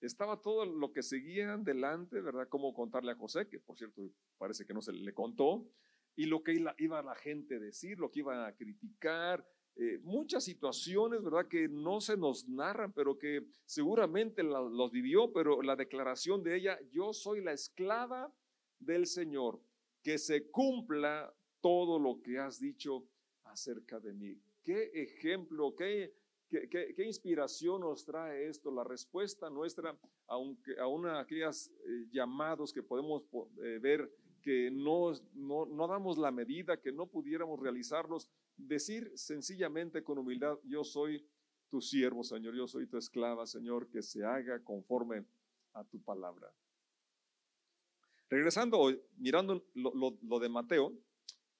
Estaba 0.00 0.40
todo 0.40 0.66
lo 0.66 0.92
que 0.92 1.02
seguía 1.02 1.56
delante, 1.56 2.20
¿verdad? 2.20 2.48
Cómo 2.48 2.74
contarle 2.74 3.12
a 3.12 3.16
José, 3.16 3.48
que 3.48 3.60
por 3.60 3.76
cierto 3.76 4.10
parece 4.36 4.66
que 4.66 4.74
no 4.74 4.82
se 4.82 4.92
le 4.92 5.14
contó, 5.14 5.70
y 6.16 6.26
lo 6.26 6.42
que 6.42 6.60
iba 6.78 7.02
la 7.02 7.14
gente 7.14 7.56
a 7.56 7.60
decir, 7.60 7.98
lo 7.98 8.10
que 8.10 8.20
iban 8.20 8.44
a 8.44 8.54
criticar, 8.54 9.46
eh, 9.76 9.98
muchas 10.02 10.44
situaciones, 10.44 11.22
¿verdad? 11.22 11.48
Que 11.48 11.68
no 11.68 12.00
se 12.00 12.16
nos 12.16 12.46
narran, 12.48 12.92
pero 12.92 13.18
que 13.18 13.46
seguramente 13.64 14.42
los 14.42 14.90
vivió, 14.90 15.32
pero 15.32 15.62
la 15.62 15.76
declaración 15.76 16.42
de 16.42 16.56
ella, 16.56 16.78
yo 16.90 17.12
soy 17.12 17.42
la 17.42 17.52
esclava 17.52 18.32
del 18.78 19.06
Señor, 19.06 19.60
que 20.02 20.18
se 20.18 20.50
cumpla 20.50 21.32
todo 21.60 21.98
lo 21.98 22.20
que 22.20 22.38
has 22.38 22.58
dicho 22.58 23.08
acerca 23.44 23.98
de 23.98 24.12
mí. 24.12 24.38
¿Qué 24.62 24.90
ejemplo, 24.94 25.74
qué, 25.74 26.12
qué, 26.50 27.04
inspiración 27.04 27.80
nos 27.80 28.04
trae 28.04 28.48
esto? 28.48 28.70
La 28.70 28.84
respuesta 28.84 29.48
nuestra, 29.48 29.98
aunque 30.26 30.78
a 30.78 30.86
una 30.86 31.20
aquellos 31.20 31.68
eh, 31.68 32.06
llamados 32.10 32.72
que 32.72 32.82
podemos 32.82 33.22
eh, 33.62 33.78
ver 33.80 34.10
que 34.42 34.70
no, 34.70 35.12
no, 35.34 35.88
damos 35.88 36.18
la 36.18 36.30
medida, 36.30 36.80
que 36.80 36.92
no 36.92 37.06
pudiéramos 37.06 37.60
realizarlos, 37.60 38.28
decir 38.66 39.12
sencillamente 39.16 40.02
con 40.02 40.18
humildad, 40.18 40.58
yo 40.64 40.84
soy 40.84 41.26
tu 41.68 41.80
siervo, 41.80 42.22
Señor, 42.22 42.54
yo 42.54 42.66
soy 42.66 42.86
tu 42.86 42.98
esclava, 42.98 43.46
Señor, 43.46 43.88
que 43.88 44.02
se 44.02 44.24
haga 44.24 44.62
conforme 44.62 45.24
a 45.72 45.84
tu 45.84 46.02
palabra. 46.02 46.52
Regresando, 48.28 48.90
mirando 49.16 49.64
lo, 49.74 50.38
de 50.38 50.48
Mateo, 50.48 50.92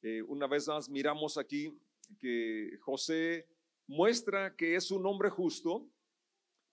eh, 0.02 0.22
una 0.22 0.46
vez 0.46 0.68
más 0.68 0.88
miramos 0.88 1.38
aquí 1.38 1.78
que 2.18 2.78
José 2.80 3.48
muestra 3.86 4.56
que 4.56 4.74
es 4.74 4.90
un 4.90 5.04
hombre 5.06 5.30
justo 5.30 5.88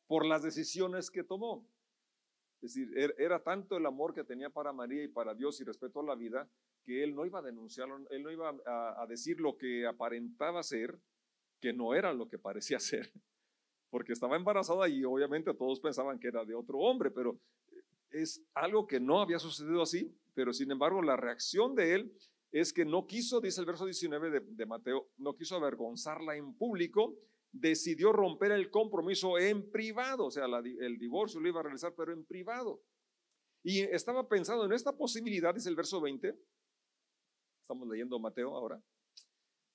por 0.07 0.25
las 0.25 0.41
decisiones 0.43 1.11
que 1.11 1.23
tomó. 1.23 1.67
Es 2.61 2.73
decir, 2.73 2.97
er, 2.97 3.15
era 3.17 3.41
tanto 3.41 3.77
el 3.77 3.85
amor 3.85 4.13
que 4.13 4.23
tenía 4.23 4.49
para 4.49 4.73
María 4.73 5.03
y 5.03 5.07
para 5.07 5.33
Dios 5.33 5.59
y 5.61 5.63
respeto 5.63 5.99
a 6.01 6.03
la 6.03 6.15
vida 6.15 6.49
que 6.89 7.03
él 7.03 7.13
no 7.13 7.23
iba 7.23 7.37
a 7.37 7.43
denunciarlo, 7.43 7.99
él 8.09 8.23
no 8.23 8.31
iba 8.31 8.49
a, 8.65 9.05
decir 9.07 9.39
lo 9.39 9.55
que 9.55 9.85
aparentaba 9.85 10.63
ser, 10.63 10.99
que 11.61 11.71
no 11.71 11.93
era 11.93 12.11
lo 12.13 12.27
que 12.27 12.39
parecía 12.39 12.79
ser, 12.79 13.11
porque 13.91 14.13
estaba 14.13 14.35
embarazada 14.35 14.89
y 14.89 15.03
obviamente 15.03 15.53
todos 15.53 15.79
pensaban 15.79 16.17
que 16.17 16.29
era 16.29 16.43
de 16.43 16.55
otro 16.55 16.79
hombre, 16.79 17.11
pero 17.11 17.39
es 18.09 18.43
algo 18.55 18.87
que 18.87 18.99
no 18.99 19.21
había 19.21 19.37
sucedido 19.37 19.83
así, 19.83 20.11
pero 20.33 20.51
sin 20.51 20.71
embargo 20.71 21.03
la 21.03 21.15
reacción 21.15 21.75
de 21.75 21.93
él 21.93 22.11
es 22.51 22.73
que 22.73 22.85
no 22.85 23.05
quiso, 23.05 23.39
dice 23.39 23.61
el 23.61 23.67
verso 23.67 23.85
19 23.85 24.31
de, 24.31 24.39
de 24.39 24.65
Mateo, 24.65 25.11
no 25.17 25.35
quiso 25.35 25.57
avergonzarla 25.57 26.37
en 26.37 26.55
público, 26.55 27.19
decidió 27.51 28.11
romper 28.11 28.51
el 28.51 28.71
compromiso 28.71 29.37
en 29.37 29.69
privado, 29.69 30.25
o 30.25 30.31
sea, 30.31 30.45
el 30.45 30.97
divorcio 30.97 31.39
lo 31.39 31.49
iba 31.49 31.59
a 31.59 31.63
realizar, 31.63 31.93
pero 31.95 32.13
en 32.13 32.25
privado. 32.25 32.81
Y 33.61 33.81
estaba 33.81 34.27
pensando 34.27 34.65
en 34.65 34.71
esta 34.71 34.97
posibilidad, 34.97 35.53
dice 35.53 35.69
el 35.69 35.75
verso 35.75 36.01
20, 36.01 36.35
estamos 37.69 37.87
leyendo 37.87 38.17
Mateo 38.17 38.55
ahora, 38.55 38.81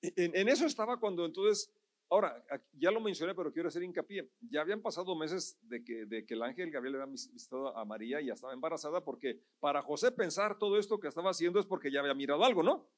en, 0.03 0.49
eso 0.49 0.67
estaba 0.67 0.99
cuando 0.99 1.25
entonces, 1.25 1.73
ahora, 2.11 2.45
ya 2.73 2.91
lo 2.91 3.01
mencioné, 3.01 3.37
pero 3.37 3.53
quiero 3.53 3.69
hacer 3.69 3.85
hincapié, 3.85 4.29
ya 4.41 4.63
habían 4.63 4.83
pasado 4.83 5.15
meses 5.15 5.57
de 5.63 5.85
que, 5.85 6.05
de 6.05 6.27
que 6.27 6.35
el 6.35 6.43
ángel 6.43 6.73
Gabriel 6.73 7.01
había 7.01 7.13
visitado 7.13 7.75
a 7.77 7.85
María 7.85 8.21
y 8.21 8.27
ya 8.27 8.35
estaba 8.35 8.53
embarazada, 8.53 9.05
porque 9.05 9.41
para 9.61 9.81
José 9.81 10.11
pensar 10.11 10.59
todo 10.59 10.77
esto 10.77 10.99
que 10.99 11.07
estaba 11.07 11.31
haciendo 11.31 11.61
es 11.61 11.67
porque 11.67 11.91
ya 11.91 12.01
había 12.01 12.15
mirado 12.15 12.45
algo, 12.45 12.65
¿no? 12.65 12.91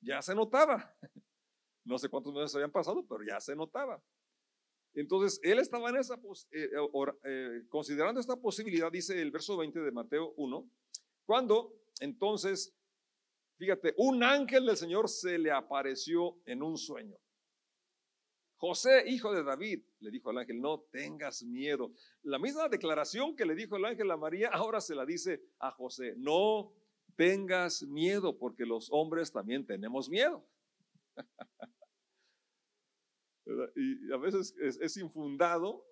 Ya 0.00 0.20
se 0.22 0.34
notaba. 0.34 0.94
No 1.84 1.98
sé 1.98 2.08
cuántos 2.08 2.32
meses 2.32 2.54
habían 2.54 2.70
pasado, 2.70 3.04
pero 3.08 3.24
ya 3.28 3.40
se 3.40 3.56
notaba. 3.56 4.00
Entonces, 4.94 5.40
él 5.42 5.58
estaba 5.58 5.90
en 5.90 5.96
esa, 5.96 6.14
eh, 6.14 6.70
eh, 6.72 7.12
eh, 7.24 7.62
considerando 7.68 8.20
esta 8.20 8.36
posibilidad, 8.36 8.92
dice 8.92 9.20
el 9.20 9.32
verso 9.32 9.56
20 9.56 9.80
de 9.80 9.90
Mateo 9.90 10.32
1, 10.36 10.70
cuando 11.26 11.82
entonces, 12.02 12.74
fíjate, 13.62 13.94
un 13.96 14.24
ángel 14.24 14.66
del 14.66 14.76
Señor 14.76 15.08
se 15.08 15.38
le 15.38 15.52
apareció 15.52 16.36
en 16.46 16.64
un 16.64 16.76
sueño. 16.76 17.16
José, 18.56 19.04
hijo 19.06 19.32
de 19.32 19.44
David, 19.44 19.84
le 20.00 20.10
dijo 20.10 20.30
al 20.30 20.38
ángel, 20.38 20.60
no 20.60 20.80
tengas 20.90 21.44
miedo. 21.44 21.92
La 22.22 22.40
misma 22.40 22.68
declaración 22.68 23.36
que 23.36 23.46
le 23.46 23.54
dijo 23.54 23.76
el 23.76 23.84
ángel 23.84 24.10
a 24.10 24.16
María, 24.16 24.48
ahora 24.52 24.80
se 24.80 24.96
la 24.96 25.06
dice 25.06 25.44
a 25.60 25.70
José, 25.70 26.14
no 26.16 26.72
tengas 27.14 27.84
miedo, 27.84 28.36
porque 28.36 28.66
los 28.66 28.88
hombres 28.90 29.30
también 29.30 29.64
tenemos 29.64 30.10
miedo. 30.10 30.44
Y 33.74 34.12
a 34.12 34.16
veces 34.18 34.54
es, 34.60 34.96
infundado, 34.96 35.84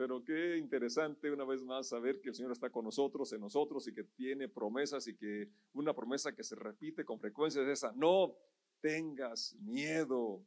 pero 0.00 0.24
qué 0.24 0.56
interesante 0.56 1.30
una 1.30 1.44
vez 1.44 1.62
más 1.62 1.90
saber 1.90 2.22
que 2.22 2.30
el 2.30 2.34
Señor 2.34 2.52
está 2.52 2.70
con 2.70 2.86
nosotros, 2.86 3.34
en 3.34 3.40
nosotros 3.42 3.86
y 3.86 3.92
que 3.92 4.04
tiene 4.04 4.48
promesas 4.48 5.06
y 5.08 5.14
que 5.14 5.50
una 5.74 5.92
promesa 5.92 6.34
que 6.34 6.42
se 6.42 6.54
repite 6.54 7.04
con 7.04 7.20
frecuencia 7.20 7.60
es 7.60 7.68
esa, 7.68 7.92
no 7.92 8.34
tengas 8.80 9.54
miedo. 9.56 10.42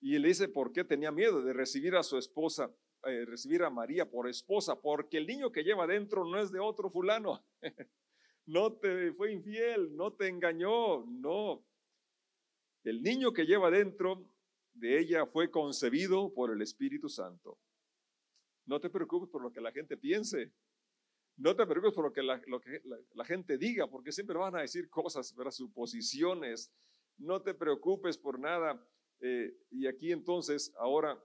Y 0.00 0.14
él 0.16 0.22
dice, 0.22 0.48
¿por 0.48 0.72
qué 0.72 0.84
tenía 0.84 1.12
miedo 1.12 1.42
de 1.42 1.52
recibir 1.52 1.96
a 1.96 2.02
su 2.02 2.16
esposa, 2.16 2.74
eh, 3.04 3.26
recibir 3.26 3.62
a 3.62 3.68
María 3.68 4.10
por 4.10 4.26
esposa? 4.26 4.80
Porque 4.80 5.18
el 5.18 5.26
niño 5.26 5.52
que 5.52 5.62
lleva 5.62 5.86
dentro 5.86 6.24
no 6.24 6.40
es 6.40 6.50
de 6.50 6.60
otro 6.60 6.88
fulano. 6.88 7.44
no 8.46 8.72
te 8.72 9.12
fue 9.12 9.32
infiel, 9.32 9.94
no 9.94 10.14
te 10.14 10.28
engañó, 10.28 11.04
no. 11.04 11.62
El 12.84 13.02
niño 13.02 13.34
que 13.34 13.44
lleva 13.44 13.70
dentro 13.70 14.26
de 14.72 14.98
ella 14.98 15.26
fue 15.26 15.50
concebido 15.50 16.32
por 16.32 16.50
el 16.50 16.62
Espíritu 16.62 17.10
Santo. 17.10 17.58
No 18.66 18.80
te 18.80 18.90
preocupes 18.90 19.28
por 19.30 19.42
lo 19.42 19.52
que 19.52 19.60
la 19.60 19.72
gente 19.72 19.96
piense. 19.96 20.52
No 21.36 21.54
te 21.56 21.66
preocupes 21.66 21.94
por 21.94 22.04
lo 22.04 22.12
que 22.12 22.22
la, 22.22 23.24
gente 23.24 23.58
diga, 23.58 23.88
porque 23.88 24.12
siempre 24.12 24.38
van 24.38 24.56
a 24.56 24.60
decir 24.60 24.88
cosas, 24.88 25.34
¿verdad? 25.34 25.50
suposiciones. 25.50 26.72
No 27.18 27.42
te 27.42 27.54
preocupes 27.54 28.16
por 28.16 28.38
nada. 28.38 28.80
Eh, 29.20 29.56
y 29.70 29.86
aquí 29.86 30.12
entonces, 30.12 30.72
ahora 30.78 31.20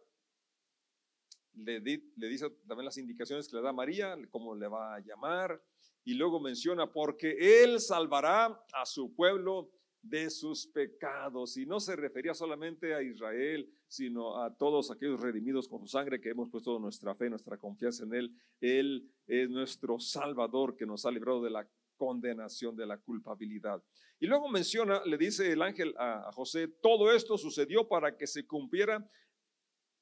le, 1.53 1.79
dice 2.15 2.49
también 2.67 2.85
las 2.85 2.97
indicaciones 2.97 3.47
que 3.47 3.55
le 3.55 3.61
da 3.61 3.73
María, 3.73 4.17
cómo 4.29 4.55
le 4.55 4.67
va 4.67 4.95
a 4.95 4.99
llamar, 4.99 5.61
y 6.03 6.13
luego 6.13 6.39
menciona, 6.39 6.91
porque 6.91 7.63
Él 7.63 7.79
salvará 7.79 8.65
a 8.73 8.85
su 8.85 9.13
pueblo 9.13 9.69
de 10.01 10.29
sus 10.29 10.67
pecados. 10.67 11.57
Y 11.57 11.65
no 11.65 11.79
se 11.79 11.95
refería 11.95 12.33
solamente 12.33 12.93
a 12.93 13.01
Israel, 13.01 13.69
sino 13.87 14.41
a 14.41 14.55
todos 14.55 14.91
aquellos 14.91 15.19
redimidos 15.19 15.67
con 15.67 15.81
su 15.81 15.87
sangre 15.87 16.21
que 16.21 16.29
hemos 16.29 16.49
puesto 16.49 16.79
nuestra 16.79 17.15
fe, 17.15 17.29
nuestra 17.29 17.57
confianza 17.57 18.03
en 18.03 18.13
Él. 18.13 18.35
Él 18.59 19.09
es 19.27 19.49
nuestro 19.49 19.99
Salvador 19.99 20.75
que 20.75 20.85
nos 20.85 21.05
ha 21.05 21.11
librado 21.11 21.41
de 21.41 21.49
la 21.49 21.67
condenación, 21.97 22.75
de 22.75 22.85
la 22.85 22.97
culpabilidad. 22.97 23.83
Y 24.19 24.27
luego 24.27 24.49
menciona, 24.49 25.03
le 25.05 25.17
dice 25.17 25.51
el 25.51 25.61
ángel 25.61 25.93
a, 25.97 26.31
José, 26.33 26.67
todo 26.67 27.11
esto 27.11 27.37
sucedió 27.37 27.87
para 27.87 28.15
que 28.17 28.25
se 28.25 28.47
cumpliera 28.47 29.07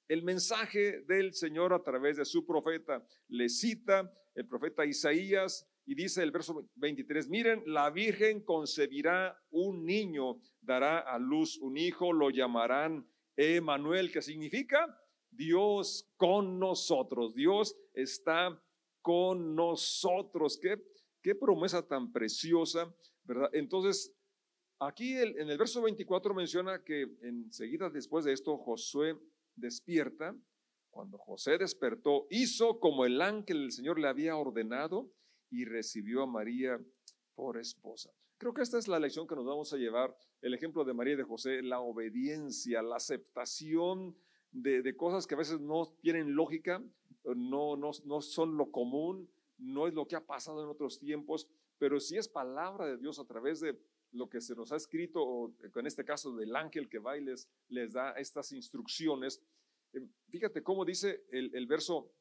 el 0.07 0.23
mensaje 0.23 1.01
del 1.01 1.33
Señor 1.33 1.73
a 1.73 1.83
través 1.83 2.17
de 2.17 2.25
su 2.25 2.45
profeta. 2.45 3.05
Le 3.27 3.49
cita 3.49 4.12
el 4.36 4.47
profeta 4.47 4.86
Isaías 4.86 5.67
y 5.88 5.95
dice 5.95 6.21
el 6.21 6.32
verso 6.32 6.69
23, 6.76 7.30
miren, 7.30 7.63
la 7.65 7.89
Virgen 7.89 8.43
concebirá 8.43 9.41
un 9.52 9.86
niño, 9.86 10.41
dará 10.60 11.00
a 11.00 11.17
luz 11.17 11.58
un 11.60 11.78
hijo, 11.78 12.12
lo 12.12 12.30
llamarán 12.30 13.10
Emanuel, 13.38 14.12
que 14.12 14.21
significa 14.21 15.00
Dios 15.32 16.12
con 16.17 16.60
nosotros. 16.60 17.34
Dios 17.34 17.78
está 17.93 18.62
con 19.02 19.56
nosotros. 19.56 20.60
Qué, 20.62 20.76
qué 21.21 21.36
promesa 21.36 21.88
tan 21.88 22.12
preciosa, 22.12 22.93
¿verdad? 23.23 23.50
Entonces, 23.54 24.13
aquí 24.80 25.13
en 25.13 25.50
el 25.50 25.58
verso 25.58 25.82
24 25.82 26.34
menciona 26.34 26.84
que 26.84 27.04
enseguida 27.21 27.89
después 27.89 28.26
de 28.26 28.34
esto 28.34 28.58
Josué 28.58 29.17
despierta. 29.56 30.36
Cuando 30.89 31.17
José 31.17 31.58
despertó, 31.58 32.28
hizo 32.30 32.80
como 32.82 33.06
el 33.06 33.21
ángel 33.21 33.62
del 33.62 33.71
Señor 33.71 34.00
le 34.00 34.10
había 34.10 34.36
ordenado 34.36 35.13
y 35.49 35.65
recibió 35.65 36.23
a 36.23 36.27
María 36.27 36.79
por 37.36 37.57
esposa. 37.57 38.12
Creo 38.38 38.53
que 38.53 38.62
esta 38.62 38.77
es 38.77 38.88
la 38.88 38.99
lección 38.99 39.27
que 39.27 39.36
nos 39.36 39.45
vamos 39.45 39.73
a 39.73 39.77
llevar, 39.77 40.15
el 40.41 40.53
ejemplo 40.53 40.83
de 40.83 40.93
María 40.93 41.13
y 41.13 41.17
de 41.17 41.23
José, 41.23 41.62
la 41.62 41.79
obediencia, 41.79 42.81
la 42.81 42.97
aceptación 42.97 44.15
de, 44.51 44.95
cosas 44.95 45.25
que 45.25 45.36
a 45.36 45.39
veces 45.39 45.60
no 45.60 45.88
tienen 46.01 46.36
lógica, 46.36 46.83
no, 47.23 47.75
no, 47.75 47.91
no 48.05 48.21
son 48.21 48.57
lo 48.57 48.71
común, 48.71 49.29
no 49.57 49.88
es 49.88 49.93
lo 49.93 50.07
que 50.07 50.15
ha 50.15 50.25
pasado 50.25 50.63
en 50.63 50.69
otros 50.69 50.99
tiempos, 50.99 51.47
pero 51.79 51.99
sí 51.99 52.17
es 52.17 52.27
palabra 52.27 52.86
de 52.86 52.97
Dios 52.97 53.19
a 53.19 53.25
través 53.25 53.60
de, 53.60 53.77
lo 54.12 54.29
que 54.29 54.41
se 54.41 54.55
nos 54.55 54.71
ha 54.71 54.75
escrito, 54.75 55.21
o 55.23 55.53
en 55.75 55.88
este 55.88 56.03
caso 56.03 56.36
del 56.36 56.55
ángel 56.55 56.89
que 56.89 56.99
va 56.99 57.17
y 57.17 57.23
les, 57.23 57.47
da 57.91 58.12
estas 58.12 58.51
instrucciones. 58.51 59.41
Eh, 59.93 60.07
fíjate 60.29 60.63
cómo 60.63 60.86
dice 60.86 61.25
el, 61.31 61.53
el 61.53 61.67
verso 61.67 62.12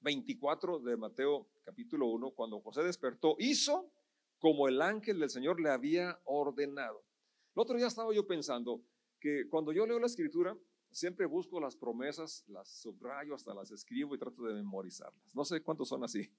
24 0.00 0.80
de 0.80 0.96
Mateo 0.96 1.48
capítulo 1.64 2.06
1, 2.06 2.30
cuando 2.32 2.60
José 2.60 2.82
despertó, 2.82 3.36
hizo 3.38 3.90
como 4.38 4.68
el 4.68 4.80
ángel 4.80 5.18
del 5.18 5.30
Señor 5.30 5.60
le 5.60 5.70
había 5.70 6.20
ordenado. 6.24 7.04
El 7.54 7.62
otro 7.62 7.76
día 7.76 7.88
estaba 7.88 8.14
yo 8.14 8.26
pensando 8.26 8.82
que 9.20 9.48
cuando 9.48 9.72
yo 9.72 9.86
leo 9.86 9.98
la 9.98 10.06
escritura, 10.06 10.56
siempre 10.90 11.26
busco 11.26 11.60
las 11.60 11.76
promesas, 11.76 12.44
las 12.48 12.68
subrayo, 12.80 13.34
hasta 13.34 13.54
las 13.54 13.70
escribo 13.70 14.14
y 14.14 14.18
trato 14.18 14.44
de 14.44 14.54
memorizarlas. 14.54 15.34
No 15.34 15.44
sé 15.44 15.60
cuántos 15.62 15.88
son 15.88 16.04
así. 16.04 16.30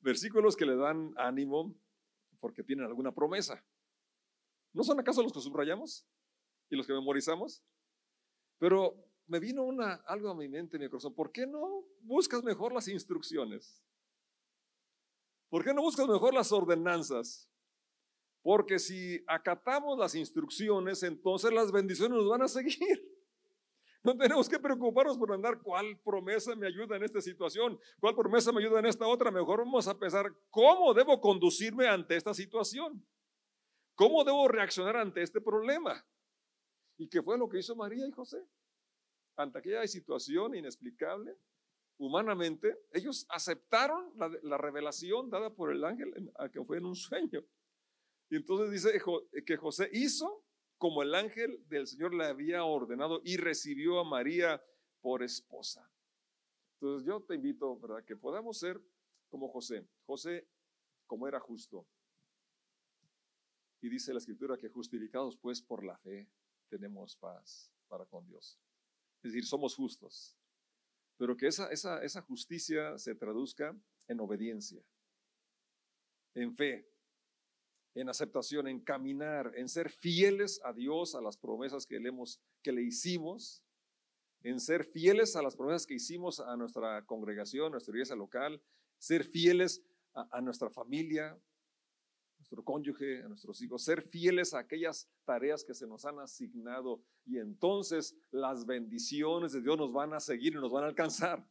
Versículos 0.00 0.56
que 0.56 0.66
le 0.66 0.76
dan 0.76 1.12
ánimo 1.16 1.74
porque 2.40 2.64
tienen 2.64 2.86
alguna 2.86 3.12
promesa. 3.12 3.64
¿No 4.72 4.82
son 4.82 4.98
acaso 4.98 5.22
los 5.22 5.32
que 5.32 5.40
subrayamos 5.40 6.06
y 6.68 6.76
los 6.76 6.86
que 6.86 6.92
memorizamos? 6.92 7.62
Pero 8.58 9.09
me 9.30 9.38
vino 9.38 9.64
algo 10.06 10.28
a 10.28 10.34
mi 10.34 10.48
mente, 10.48 10.76
mi. 10.76 10.88
¿Por 10.88 11.30
qué 11.30 11.46
no 11.46 11.84
buscas 12.00 12.42
mejor 12.42 12.72
las 12.72 12.88
instrucciones? 12.88 13.80
¿Por 15.48 15.62
qué 15.62 15.72
no 15.72 15.82
buscas 15.82 16.08
mejor 16.08 16.34
las 16.34 16.50
ordenanzas? 16.50 17.48
Porque 18.42 18.80
si 18.80 19.22
acatamos 19.28 19.96
las 19.96 20.16
instrucciones, 20.16 21.04
entonces 21.04 21.52
las 21.52 21.70
bendiciones 21.70 22.18
nos 22.18 22.28
van 22.28 22.42
a 22.42 22.48
seguir. 22.48 22.76
No 24.02 24.16
tenemos 24.16 24.48
que 24.48 24.58
preocuparnos 24.58 25.18
por 25.18 25.30
andar 25.30 25.60
cuál 25.60 26.00
promesa 26.02 26.56
me 26.56 26.66
ayuda 26.66 26.96
en 26.96 27.02
esta 27.02 27.20
situación, 27.20 27.78
cuál 28.00 28.14
promesa 28.16 28.50
me 28.50 28.62
ayuda 28.62 28.78
en 28.78 28.86
esta 28.86 29.06
otra. 29.06 29.30
Mejor 29.30 29.58
vamos 29.58 29.86
a 29.88 29.98
pensar 29.98 30.34
cómo 30.48 30.94
debo 30.94 31.20
conducirme 31.20 31.86
ante 31.86 32.16
esta 32.16 32.32
situación, 32.32 33.06
cómo 33.94 34.24
debo 34.24 34.48
reaccionar 34.48 34.96
ante 34.96 35.20
este 35.20 35.42
problema. 35.42 36.02
¿Y 36.96 37.10
qué 37.10 37.22
fue 37.22 37.36
lo 37.36 37.46
que 37.46 37.58
hizo 37.58 37.76
María 37.76 38.06
y 38.06 38.10
José? 38.10 38.38
Ante 39.40 39.58
aquella 39.58 39.86
situación 39.86 40.54
inexplicable, 40.54 41.34
humanamente, 41.96 42.76
ellos 42.92 43.26
aceptaron 43.30 44.12
la, 44.42 44.58
revelación 44.58 45.30
dada 45.30 45.48
por 45.48 45.72
el 45.72 45.82
ángel 45.82 46.30
a 46.38 46.50
que 46.50 46.62
fue 46.62 46.76
en 46.76 46.84
un 46.84 46.94
sueño. 46.94 47.42
Y 48.28 48.36
entonces 48.36 48.70
dice 48.70 49.02
que 49.46 49.56
José 49.56 49.88
hizo 49.94 50.44
como 50.76 51.02
el 51.02 51.14
ángel 51.14 51.66
del 51.68 51.86
Señor 51.86 52.12
le 52.14 52.26
había 52.26 52.64
ordenado 52.64 53.22
y 53.24 53.38
recibió 53.38 53.98
a 53.98 54.04
María 54.04 54.62
por 55.00 55.22
esposa. 55.22 55.90
Entonces 56.74 57.06
yo 57.06 57.22
te 57.22 57.34
invito, 57.34 57.78
¿verdad? 57.78 58.04
Que 58.04 58.16
podamos 58.16 58.58
ser 58.58 58.78
como 59.30 59.48
José. 59.48 59.88
José, 60.04 60.46
como 61.06 61.26
era 61.26 61.40
justo. 61.40 61.86
Y 63.80 63.88
dice 63.88 64.12
la 64.12 64.18
escritura 64.18 64.58
que 64.58 64.68
justificados 64.68 65.38
pues 65.38 65.62
por 65.62 65.82
la 65.82 65.96
fe 65.96 66.28
tenemos 66.68 67.16
paz 67.16 67.72
para 67.88 68.04
con 68.04 68.26
Dios. 68.26 68.58
Es 69.22 69.32
decir, 69.32 69.46
somos 69.46 69.74
justos. 69.74 70.36
Pero 71.16 71.36
que 71.36 71.46
esa, 71.46 71.70
esa, 71.70 72.02
esa 72.02 72.22
justicia 72.22 72.96
se 72.98 73.14
traduzca 73.14 73.78
en 74.08 74.20
obediencia, 74.20 74.82
en 76.34 76.54
fe, 76.54 76.88
en 77.94 78.08
aceptación, 78.08 78.68
en 78.68 78.80
caminar, 78.80 79.52
en 79.56 79.68
ser 79.68 79.90
fieles 79.90 80.60
a 80.64 80.72
Dios, 80.72 81.14
a 81.14 81.20
las 81.20 81.36
promesas 81.36 81.86
que 81.86 82.00
le, 82.00 82.10
que 82.62 82.72
le 82.72 82.82
hicimos, 82.82 83.62
en 84.42 84.58
ser 84.58 84.84
fieles 84.84 85.36
a 85.36 85.42
las 85.42 85.56
promesas 85.56 85.86
que 85.86 85.94
hicimos 85.94 86.40
a 86.40 86.56
nuestra 86.56 87.04
congregación, 87.04 87.66
a 87.66 87.70
nuestra 87.70 87.92
iglesia 87.92 88.16
local, 88.16 88.62
ser 88.98 89.24
fieles 89.24 89.82
a 90.14 90.40
nuestra 90.40 90.70
familia, 90.70 91.38
nuestro 92.50 92.64
cónyuge, 92.64 93.22
a 93.22 93.28
nuestros 93.28 93.62
hijos, 93.62 93.84
ser 93.84 94.02
fieles 94.02 94.54
a 94.54 94.58
aquellas 94.58 95.08
tareas 95.24 95.62
que 95.62 95.72
se 95.72 95.86
nos 95.86 96.04
han 96.04 96.18
asignado 96.18 97.00
y 97.24 97.38
entonces 97.38 98.16
las 98.32 98.66
bendiciones 98.66 99.52
de 99.52 99.60
Dios 99.60 99.78
nos 99.78 99.92
van 99.92 100.14
a 100.14 100.20
seguir 100.20 100.54
y 100.54 100.56
nos 100.56 100.72
van 100.72 100.82
a 100.82 100.88
alcanzar. 100.88 101.46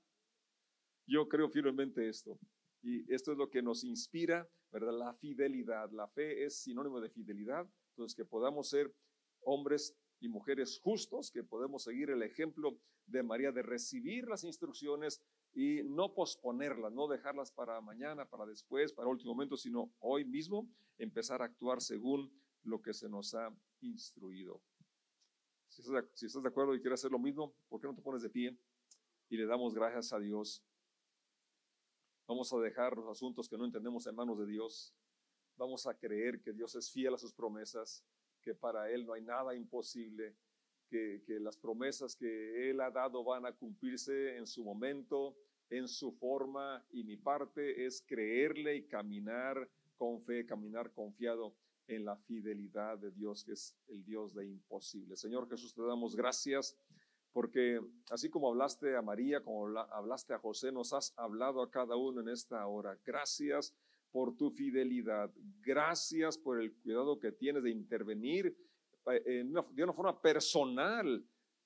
Yo 1.07 1.29
creo 1.29 1.49
firmemente 1.49 2.09
esto. 2.09 2.37
Y 2.81 3.11
esto 3.13 3.31
es 3.31 3.37
lo 3.37 3.49
que 3.49 3.61
nos 3.61 3.85
inspira, 3.85 4.47
¿verdad? 4.71 4.93
La 4.97 5.13
fidelidad. 5.13 5.89
La 5.91 6.07
fe 6.09 6.43
es 6.43 6.61
sinónimo 6.61 6.99
de 6.99 7.09
fidelidad. 7.09 7.65
Entonces, 7.91 8.15
que 8.15 8.25
podamos 8.25 8.69
ser 8.69 8.93
hombres 9.41 9.95
y 10.19 10.27
mujeres 10.27 10.79
justos, 10.83 11.31
que 11.31 11.43
podemos 11.43 11.83
seguir 11.83 12.09
el 12.09 12.23
ejemplo 12.23 12.77
de 13.05 13.23
María 13.23 13.51
de 13.51 13.63
recibir 13.63 14.27
las 14.27 14.43
instrucciones 14.43 15.21
y 15.53 15.81
no 15.83 16.13
posponerlas, 16.13 16.93
no 16.93 17.07
dejarlas 17.07 17.51
para 17.51 17.81
mañana, 17.81 18.25
para 18.25 18.45
después, 18.45 18.93
para 18.93 19.07
último 19.07 19.33
momento, 19.33 19.57
sino 19.57 19.91
hoy 19.99 20.25
mismo 20.25 20.69
empezar 20.97 21.41
a 21.41 21.45
actuar 21.45 21.81
según 21.81 22.31
lo 22.63 22.81
que 22.81 22.93
se 22.93 23.09
nos 23.09 23.33
ha 23.33 23.53
instruido. 23.81 24.61
Si 25.69 25.81
estás, 25.81 26.43
de, 26.43 26.49
acuerdo 26.49 26.75
y 26.75 26.81
quieres 26.81 26.99
hacer 26.99 27.11
lo 27.11 27.19
mismo, 27.19 27.53
¿por 27.67 27.79
qué 27.79 27.87
no 27.87 27.95
te 27.95 28.01
pones 28.01 28.21
de 28.21 28.29
pie 28.29 28.57
y 29.29 29.37
le 29.37 29.45
damos 29.45 29.73
gracias 29.73 30.11
a 30.13 30.19
Dios? 30.19 30.63
Vamos 32.27 32.51
a 32.53 32.57
dejar 32.57 32.95
los 32.95 33.07
asuntos 33.07 33.47
que 33.47 33.57
no 33.57 33.65
entendemos 33.65 34.05
en 34.07 34.15
manos 34.15 34.37
de 34.39 34.45
Dios. 34.45 34.93
Vamos 35.57 35.87
a 35.87 35.97
creer 35.97 36.41
que 36.41 36.53
Dios 36.53 36.75
es 36.75 36.91
fiel 36.91 37.13
a 37.13 37.17
sus 37.17 37.33
promesas, 37.33 38.03
que 38.41 38.53
para 38.55 38.89
Él 38.91 39.05
no 39.05 39.13
hay 39.13 39.21
nada 39.21 39.55
imposible, 39.55 40.35
que, 40.89 41.21
las 41.39 41.57
promesas 41.57 42.15
que 42.15 42.69
Él 42.69 42.81
ha 42.81 42.91
dado 42.91 43.23
van 43.23 43.45
a 43.45 43.53
cumplirse 43.53 44.37
en 44.37 44.45
su 44.45 44.63
momento, 44.63 45.35
en 45.69 45.87
su 45.87 46.11
forma, 46.11 46.83
y 46.91 47.03
mi 47.03 47.15
parte 47.15 47.85
es 47.85 48.01
creerle 48.01 48.75
y 48.75 48.87
caminar 48.87 49.69
con 49.97 50.21
fe, 50.21 50.45
caminar 50.45 50.91
confiado 50.91 51.55
en 51.87 52.05
la 52.05 52.15
fidelidad 52.15 52.97
de 52.97 53.11
Dios, 53.11 53.43
que 53.43 53.53
es 53.53 53.75
el 53.87 54.03
Dios 54.03 54.33
de 54.33 54.45
imposible. 54.45 55.15
Señor 55.15 55.49
Jesús, 55.49 55.73
te 55.73 55.81
damos 55.81 56.15
gracias 56.15 56.75
porque 57.31 57.79
así 58.09 58.29
como 58.29 58.49
hablaste 58.49 58.95
a 58.95 59.01
María, 59.01 59.43
como 59.43 59.67
hablaste 59.77 60.33
a 60.33 60.39
José, 60.39 60.71
nos 60.71 60.93
has 60.93 61.13
hablado 61.17 61.61
a 61.61 61.69
cada 61.69 61.95
uno 61.95 62.21
en 62.21 62.29
esta 62.29 62.65
hora. 62.65 62.97
Gracias 63.05 63.73
por 64.11 64.35
tu 64.35 64.49
fidelidad. 64.49 65.31
Gracias 65.61 66.37
por 66.37 66.59
el 66.59 66.73
cuidado 66.73 67.19
que 67.19 67.31
tienes 67.31 67.63
de 67.63 67.71
intervenir 67.71 68.55
de 69.09 69.83
una 69.83 69.93
forma 69.93 70.21
personal 70.21 71.23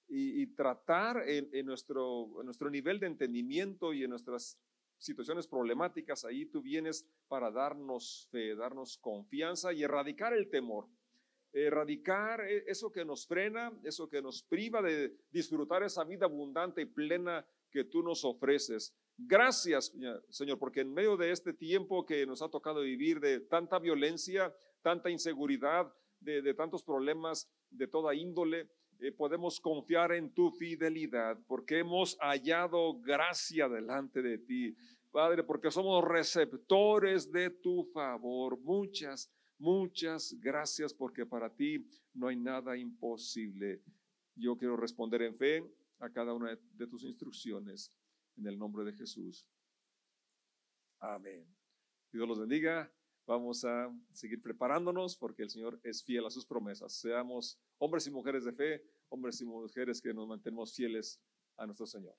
y, 0.08 0.48
tratar 0.48 1.28
en, 1.28 1.66
nuestro, 1.66 2.40
en 2.40 2.46
nuestro 2.46 2.70
nivel 2.70 3.00
de 3.00 3.08
entendimiento 3.08 3.94
y 3.94 4.04
en 4.04 4.10
nuestras 4.10 4.60
situaciones 4.98 5.48
problemáticas, 5.48 6.24
ahí 6.24 6.46
tú 6.46 6.62
vienes 6.62 7.06
para 7.28 7.52
darnos 7.52 8.28
fe, 8.32 8.56
darnos 8.56 8.98
confianza 8.98 9.74
y 9.74 9.84
erradicar 9.84 10.34
el 10.34 10.50
temor. 10.50 10.88
Erradicar 11.52 12.42
e, 12.42 12.64
eso 12.68 12.92
que 12.92 13.06
nos 13.06 13.28
frena, 13.28 13.72
eso 13.84 14.10
que 14.10 14.22
nos 14.22 14.44
priva 14.44 14.82
de 14.82 15.16
disfrutar 15.32 15.84
esa 15.84 16.04
vida 16.04 16.26
abundante 16.26 16.82
y 16.82 16.86
plena 16.86 17.46
que 17.70 17.84
tú 17.84 18.02
nos 18.02 18.24
ofreces. 18.24 18.96
Gracias, 19.18 19.94
Señor, 20.30 20.58
porque 20.58 20.82
en 20.82 20.94
medio 20.94 21.18
de 21.18 21.32
este 21.32 21.54
tiempo 21.54 22.06
que 22.06 22.26
nos 22.26 22.42
ha 22.42 22.50
tocado 22.50 22.82
vivir 22.82 23.20
de 23.20 23.42
tanta 23.42 23.78
violencia, 23.78 24.56
tanta 24.82 25.10
inseguridad, 25.10 25.94
de, 26.24 26.54
tantos 26.54 26.84
problemas 26.84 27.50
de 27.70 27.88
toda 27.88 28.16
índole, 28.16 28.70
eh, 29.00 29.12
podemos 29.12 29.60
confiar 29.60 30.14
en 30.14 30.34
tu 30.34 30.52
fidelidad, 30.52 31.38
porque 31.48 31.80
hemos 31.80 32.18
hallado 32.20 33.00
gracia 33.00 33.68
delante 33.68 34.22
de 34.22 34.38
ti. 34.38 34.76
Padre, 35.12 35.44
porque 35.44 35.70
somos 35.70 36.04
receptores 36.04 37.32
de 37.32 37.50
tu 37.50 37.84
favor. 37.94 38.58
Muchas, 38.60 39.30
muchas 39.60 40.36
gracias 40.40 40.94
porque 40.94 41.26
para 41.26 41.54
ti 41.54 41.86
no 42.14 42.28
hay 42.28 42.36
nada 42.36 42.78
imposible. 42.78 43.82
Yo 44.36 44.58
quiero 44.58 44.76
responder 44.76 45.22
en 45.22 45.36
fe 45.36 45.64
a 46.00 46.10
cada 46.10 46.34
una 46.34 46.58
de 46.74 46.88
tus 46.88 47.04
instrucciones 47.04 47.92
en 48.38 48.48
el 48.48 48.58
nombre 48.58 48.84
de 48.84 48.94
Jesús. 48.94 49.46
Amén. 51.00 51.46
Dios 52.12 52.28
los 52.28 52.40
bendiga. 52.40 52.92
Vamos 53.26 53.64
a 53.64 53.90
seguir 54.12 54.42
preparándonos 54.42 55.16
porque 55.16 55.44
el 55.44 55.50
Señor 55.50 55.80
es 55.84 56.04
fiel 56.04 56.26
a 56.26 56.30
sus 56.30 56.46
promesas. 56.46 56.94
Seamos 56.94 57.58
hombres 57.78 58.06
y 58.08 58.12
mujeres 58.12 58.44
de 58.44 58.52
fe, 58.52 58.84
hombres 59.10 59.40
y 59.40 59.46
mujeres 59.46 60.02
que 60.02 60.14
nos 60.14 60.28
mantenemos 60.28 60.76
fieles 60.76 61.22
a 61.58 61.66
nuestro 61.66 61.86
Señor. 61.86 62.16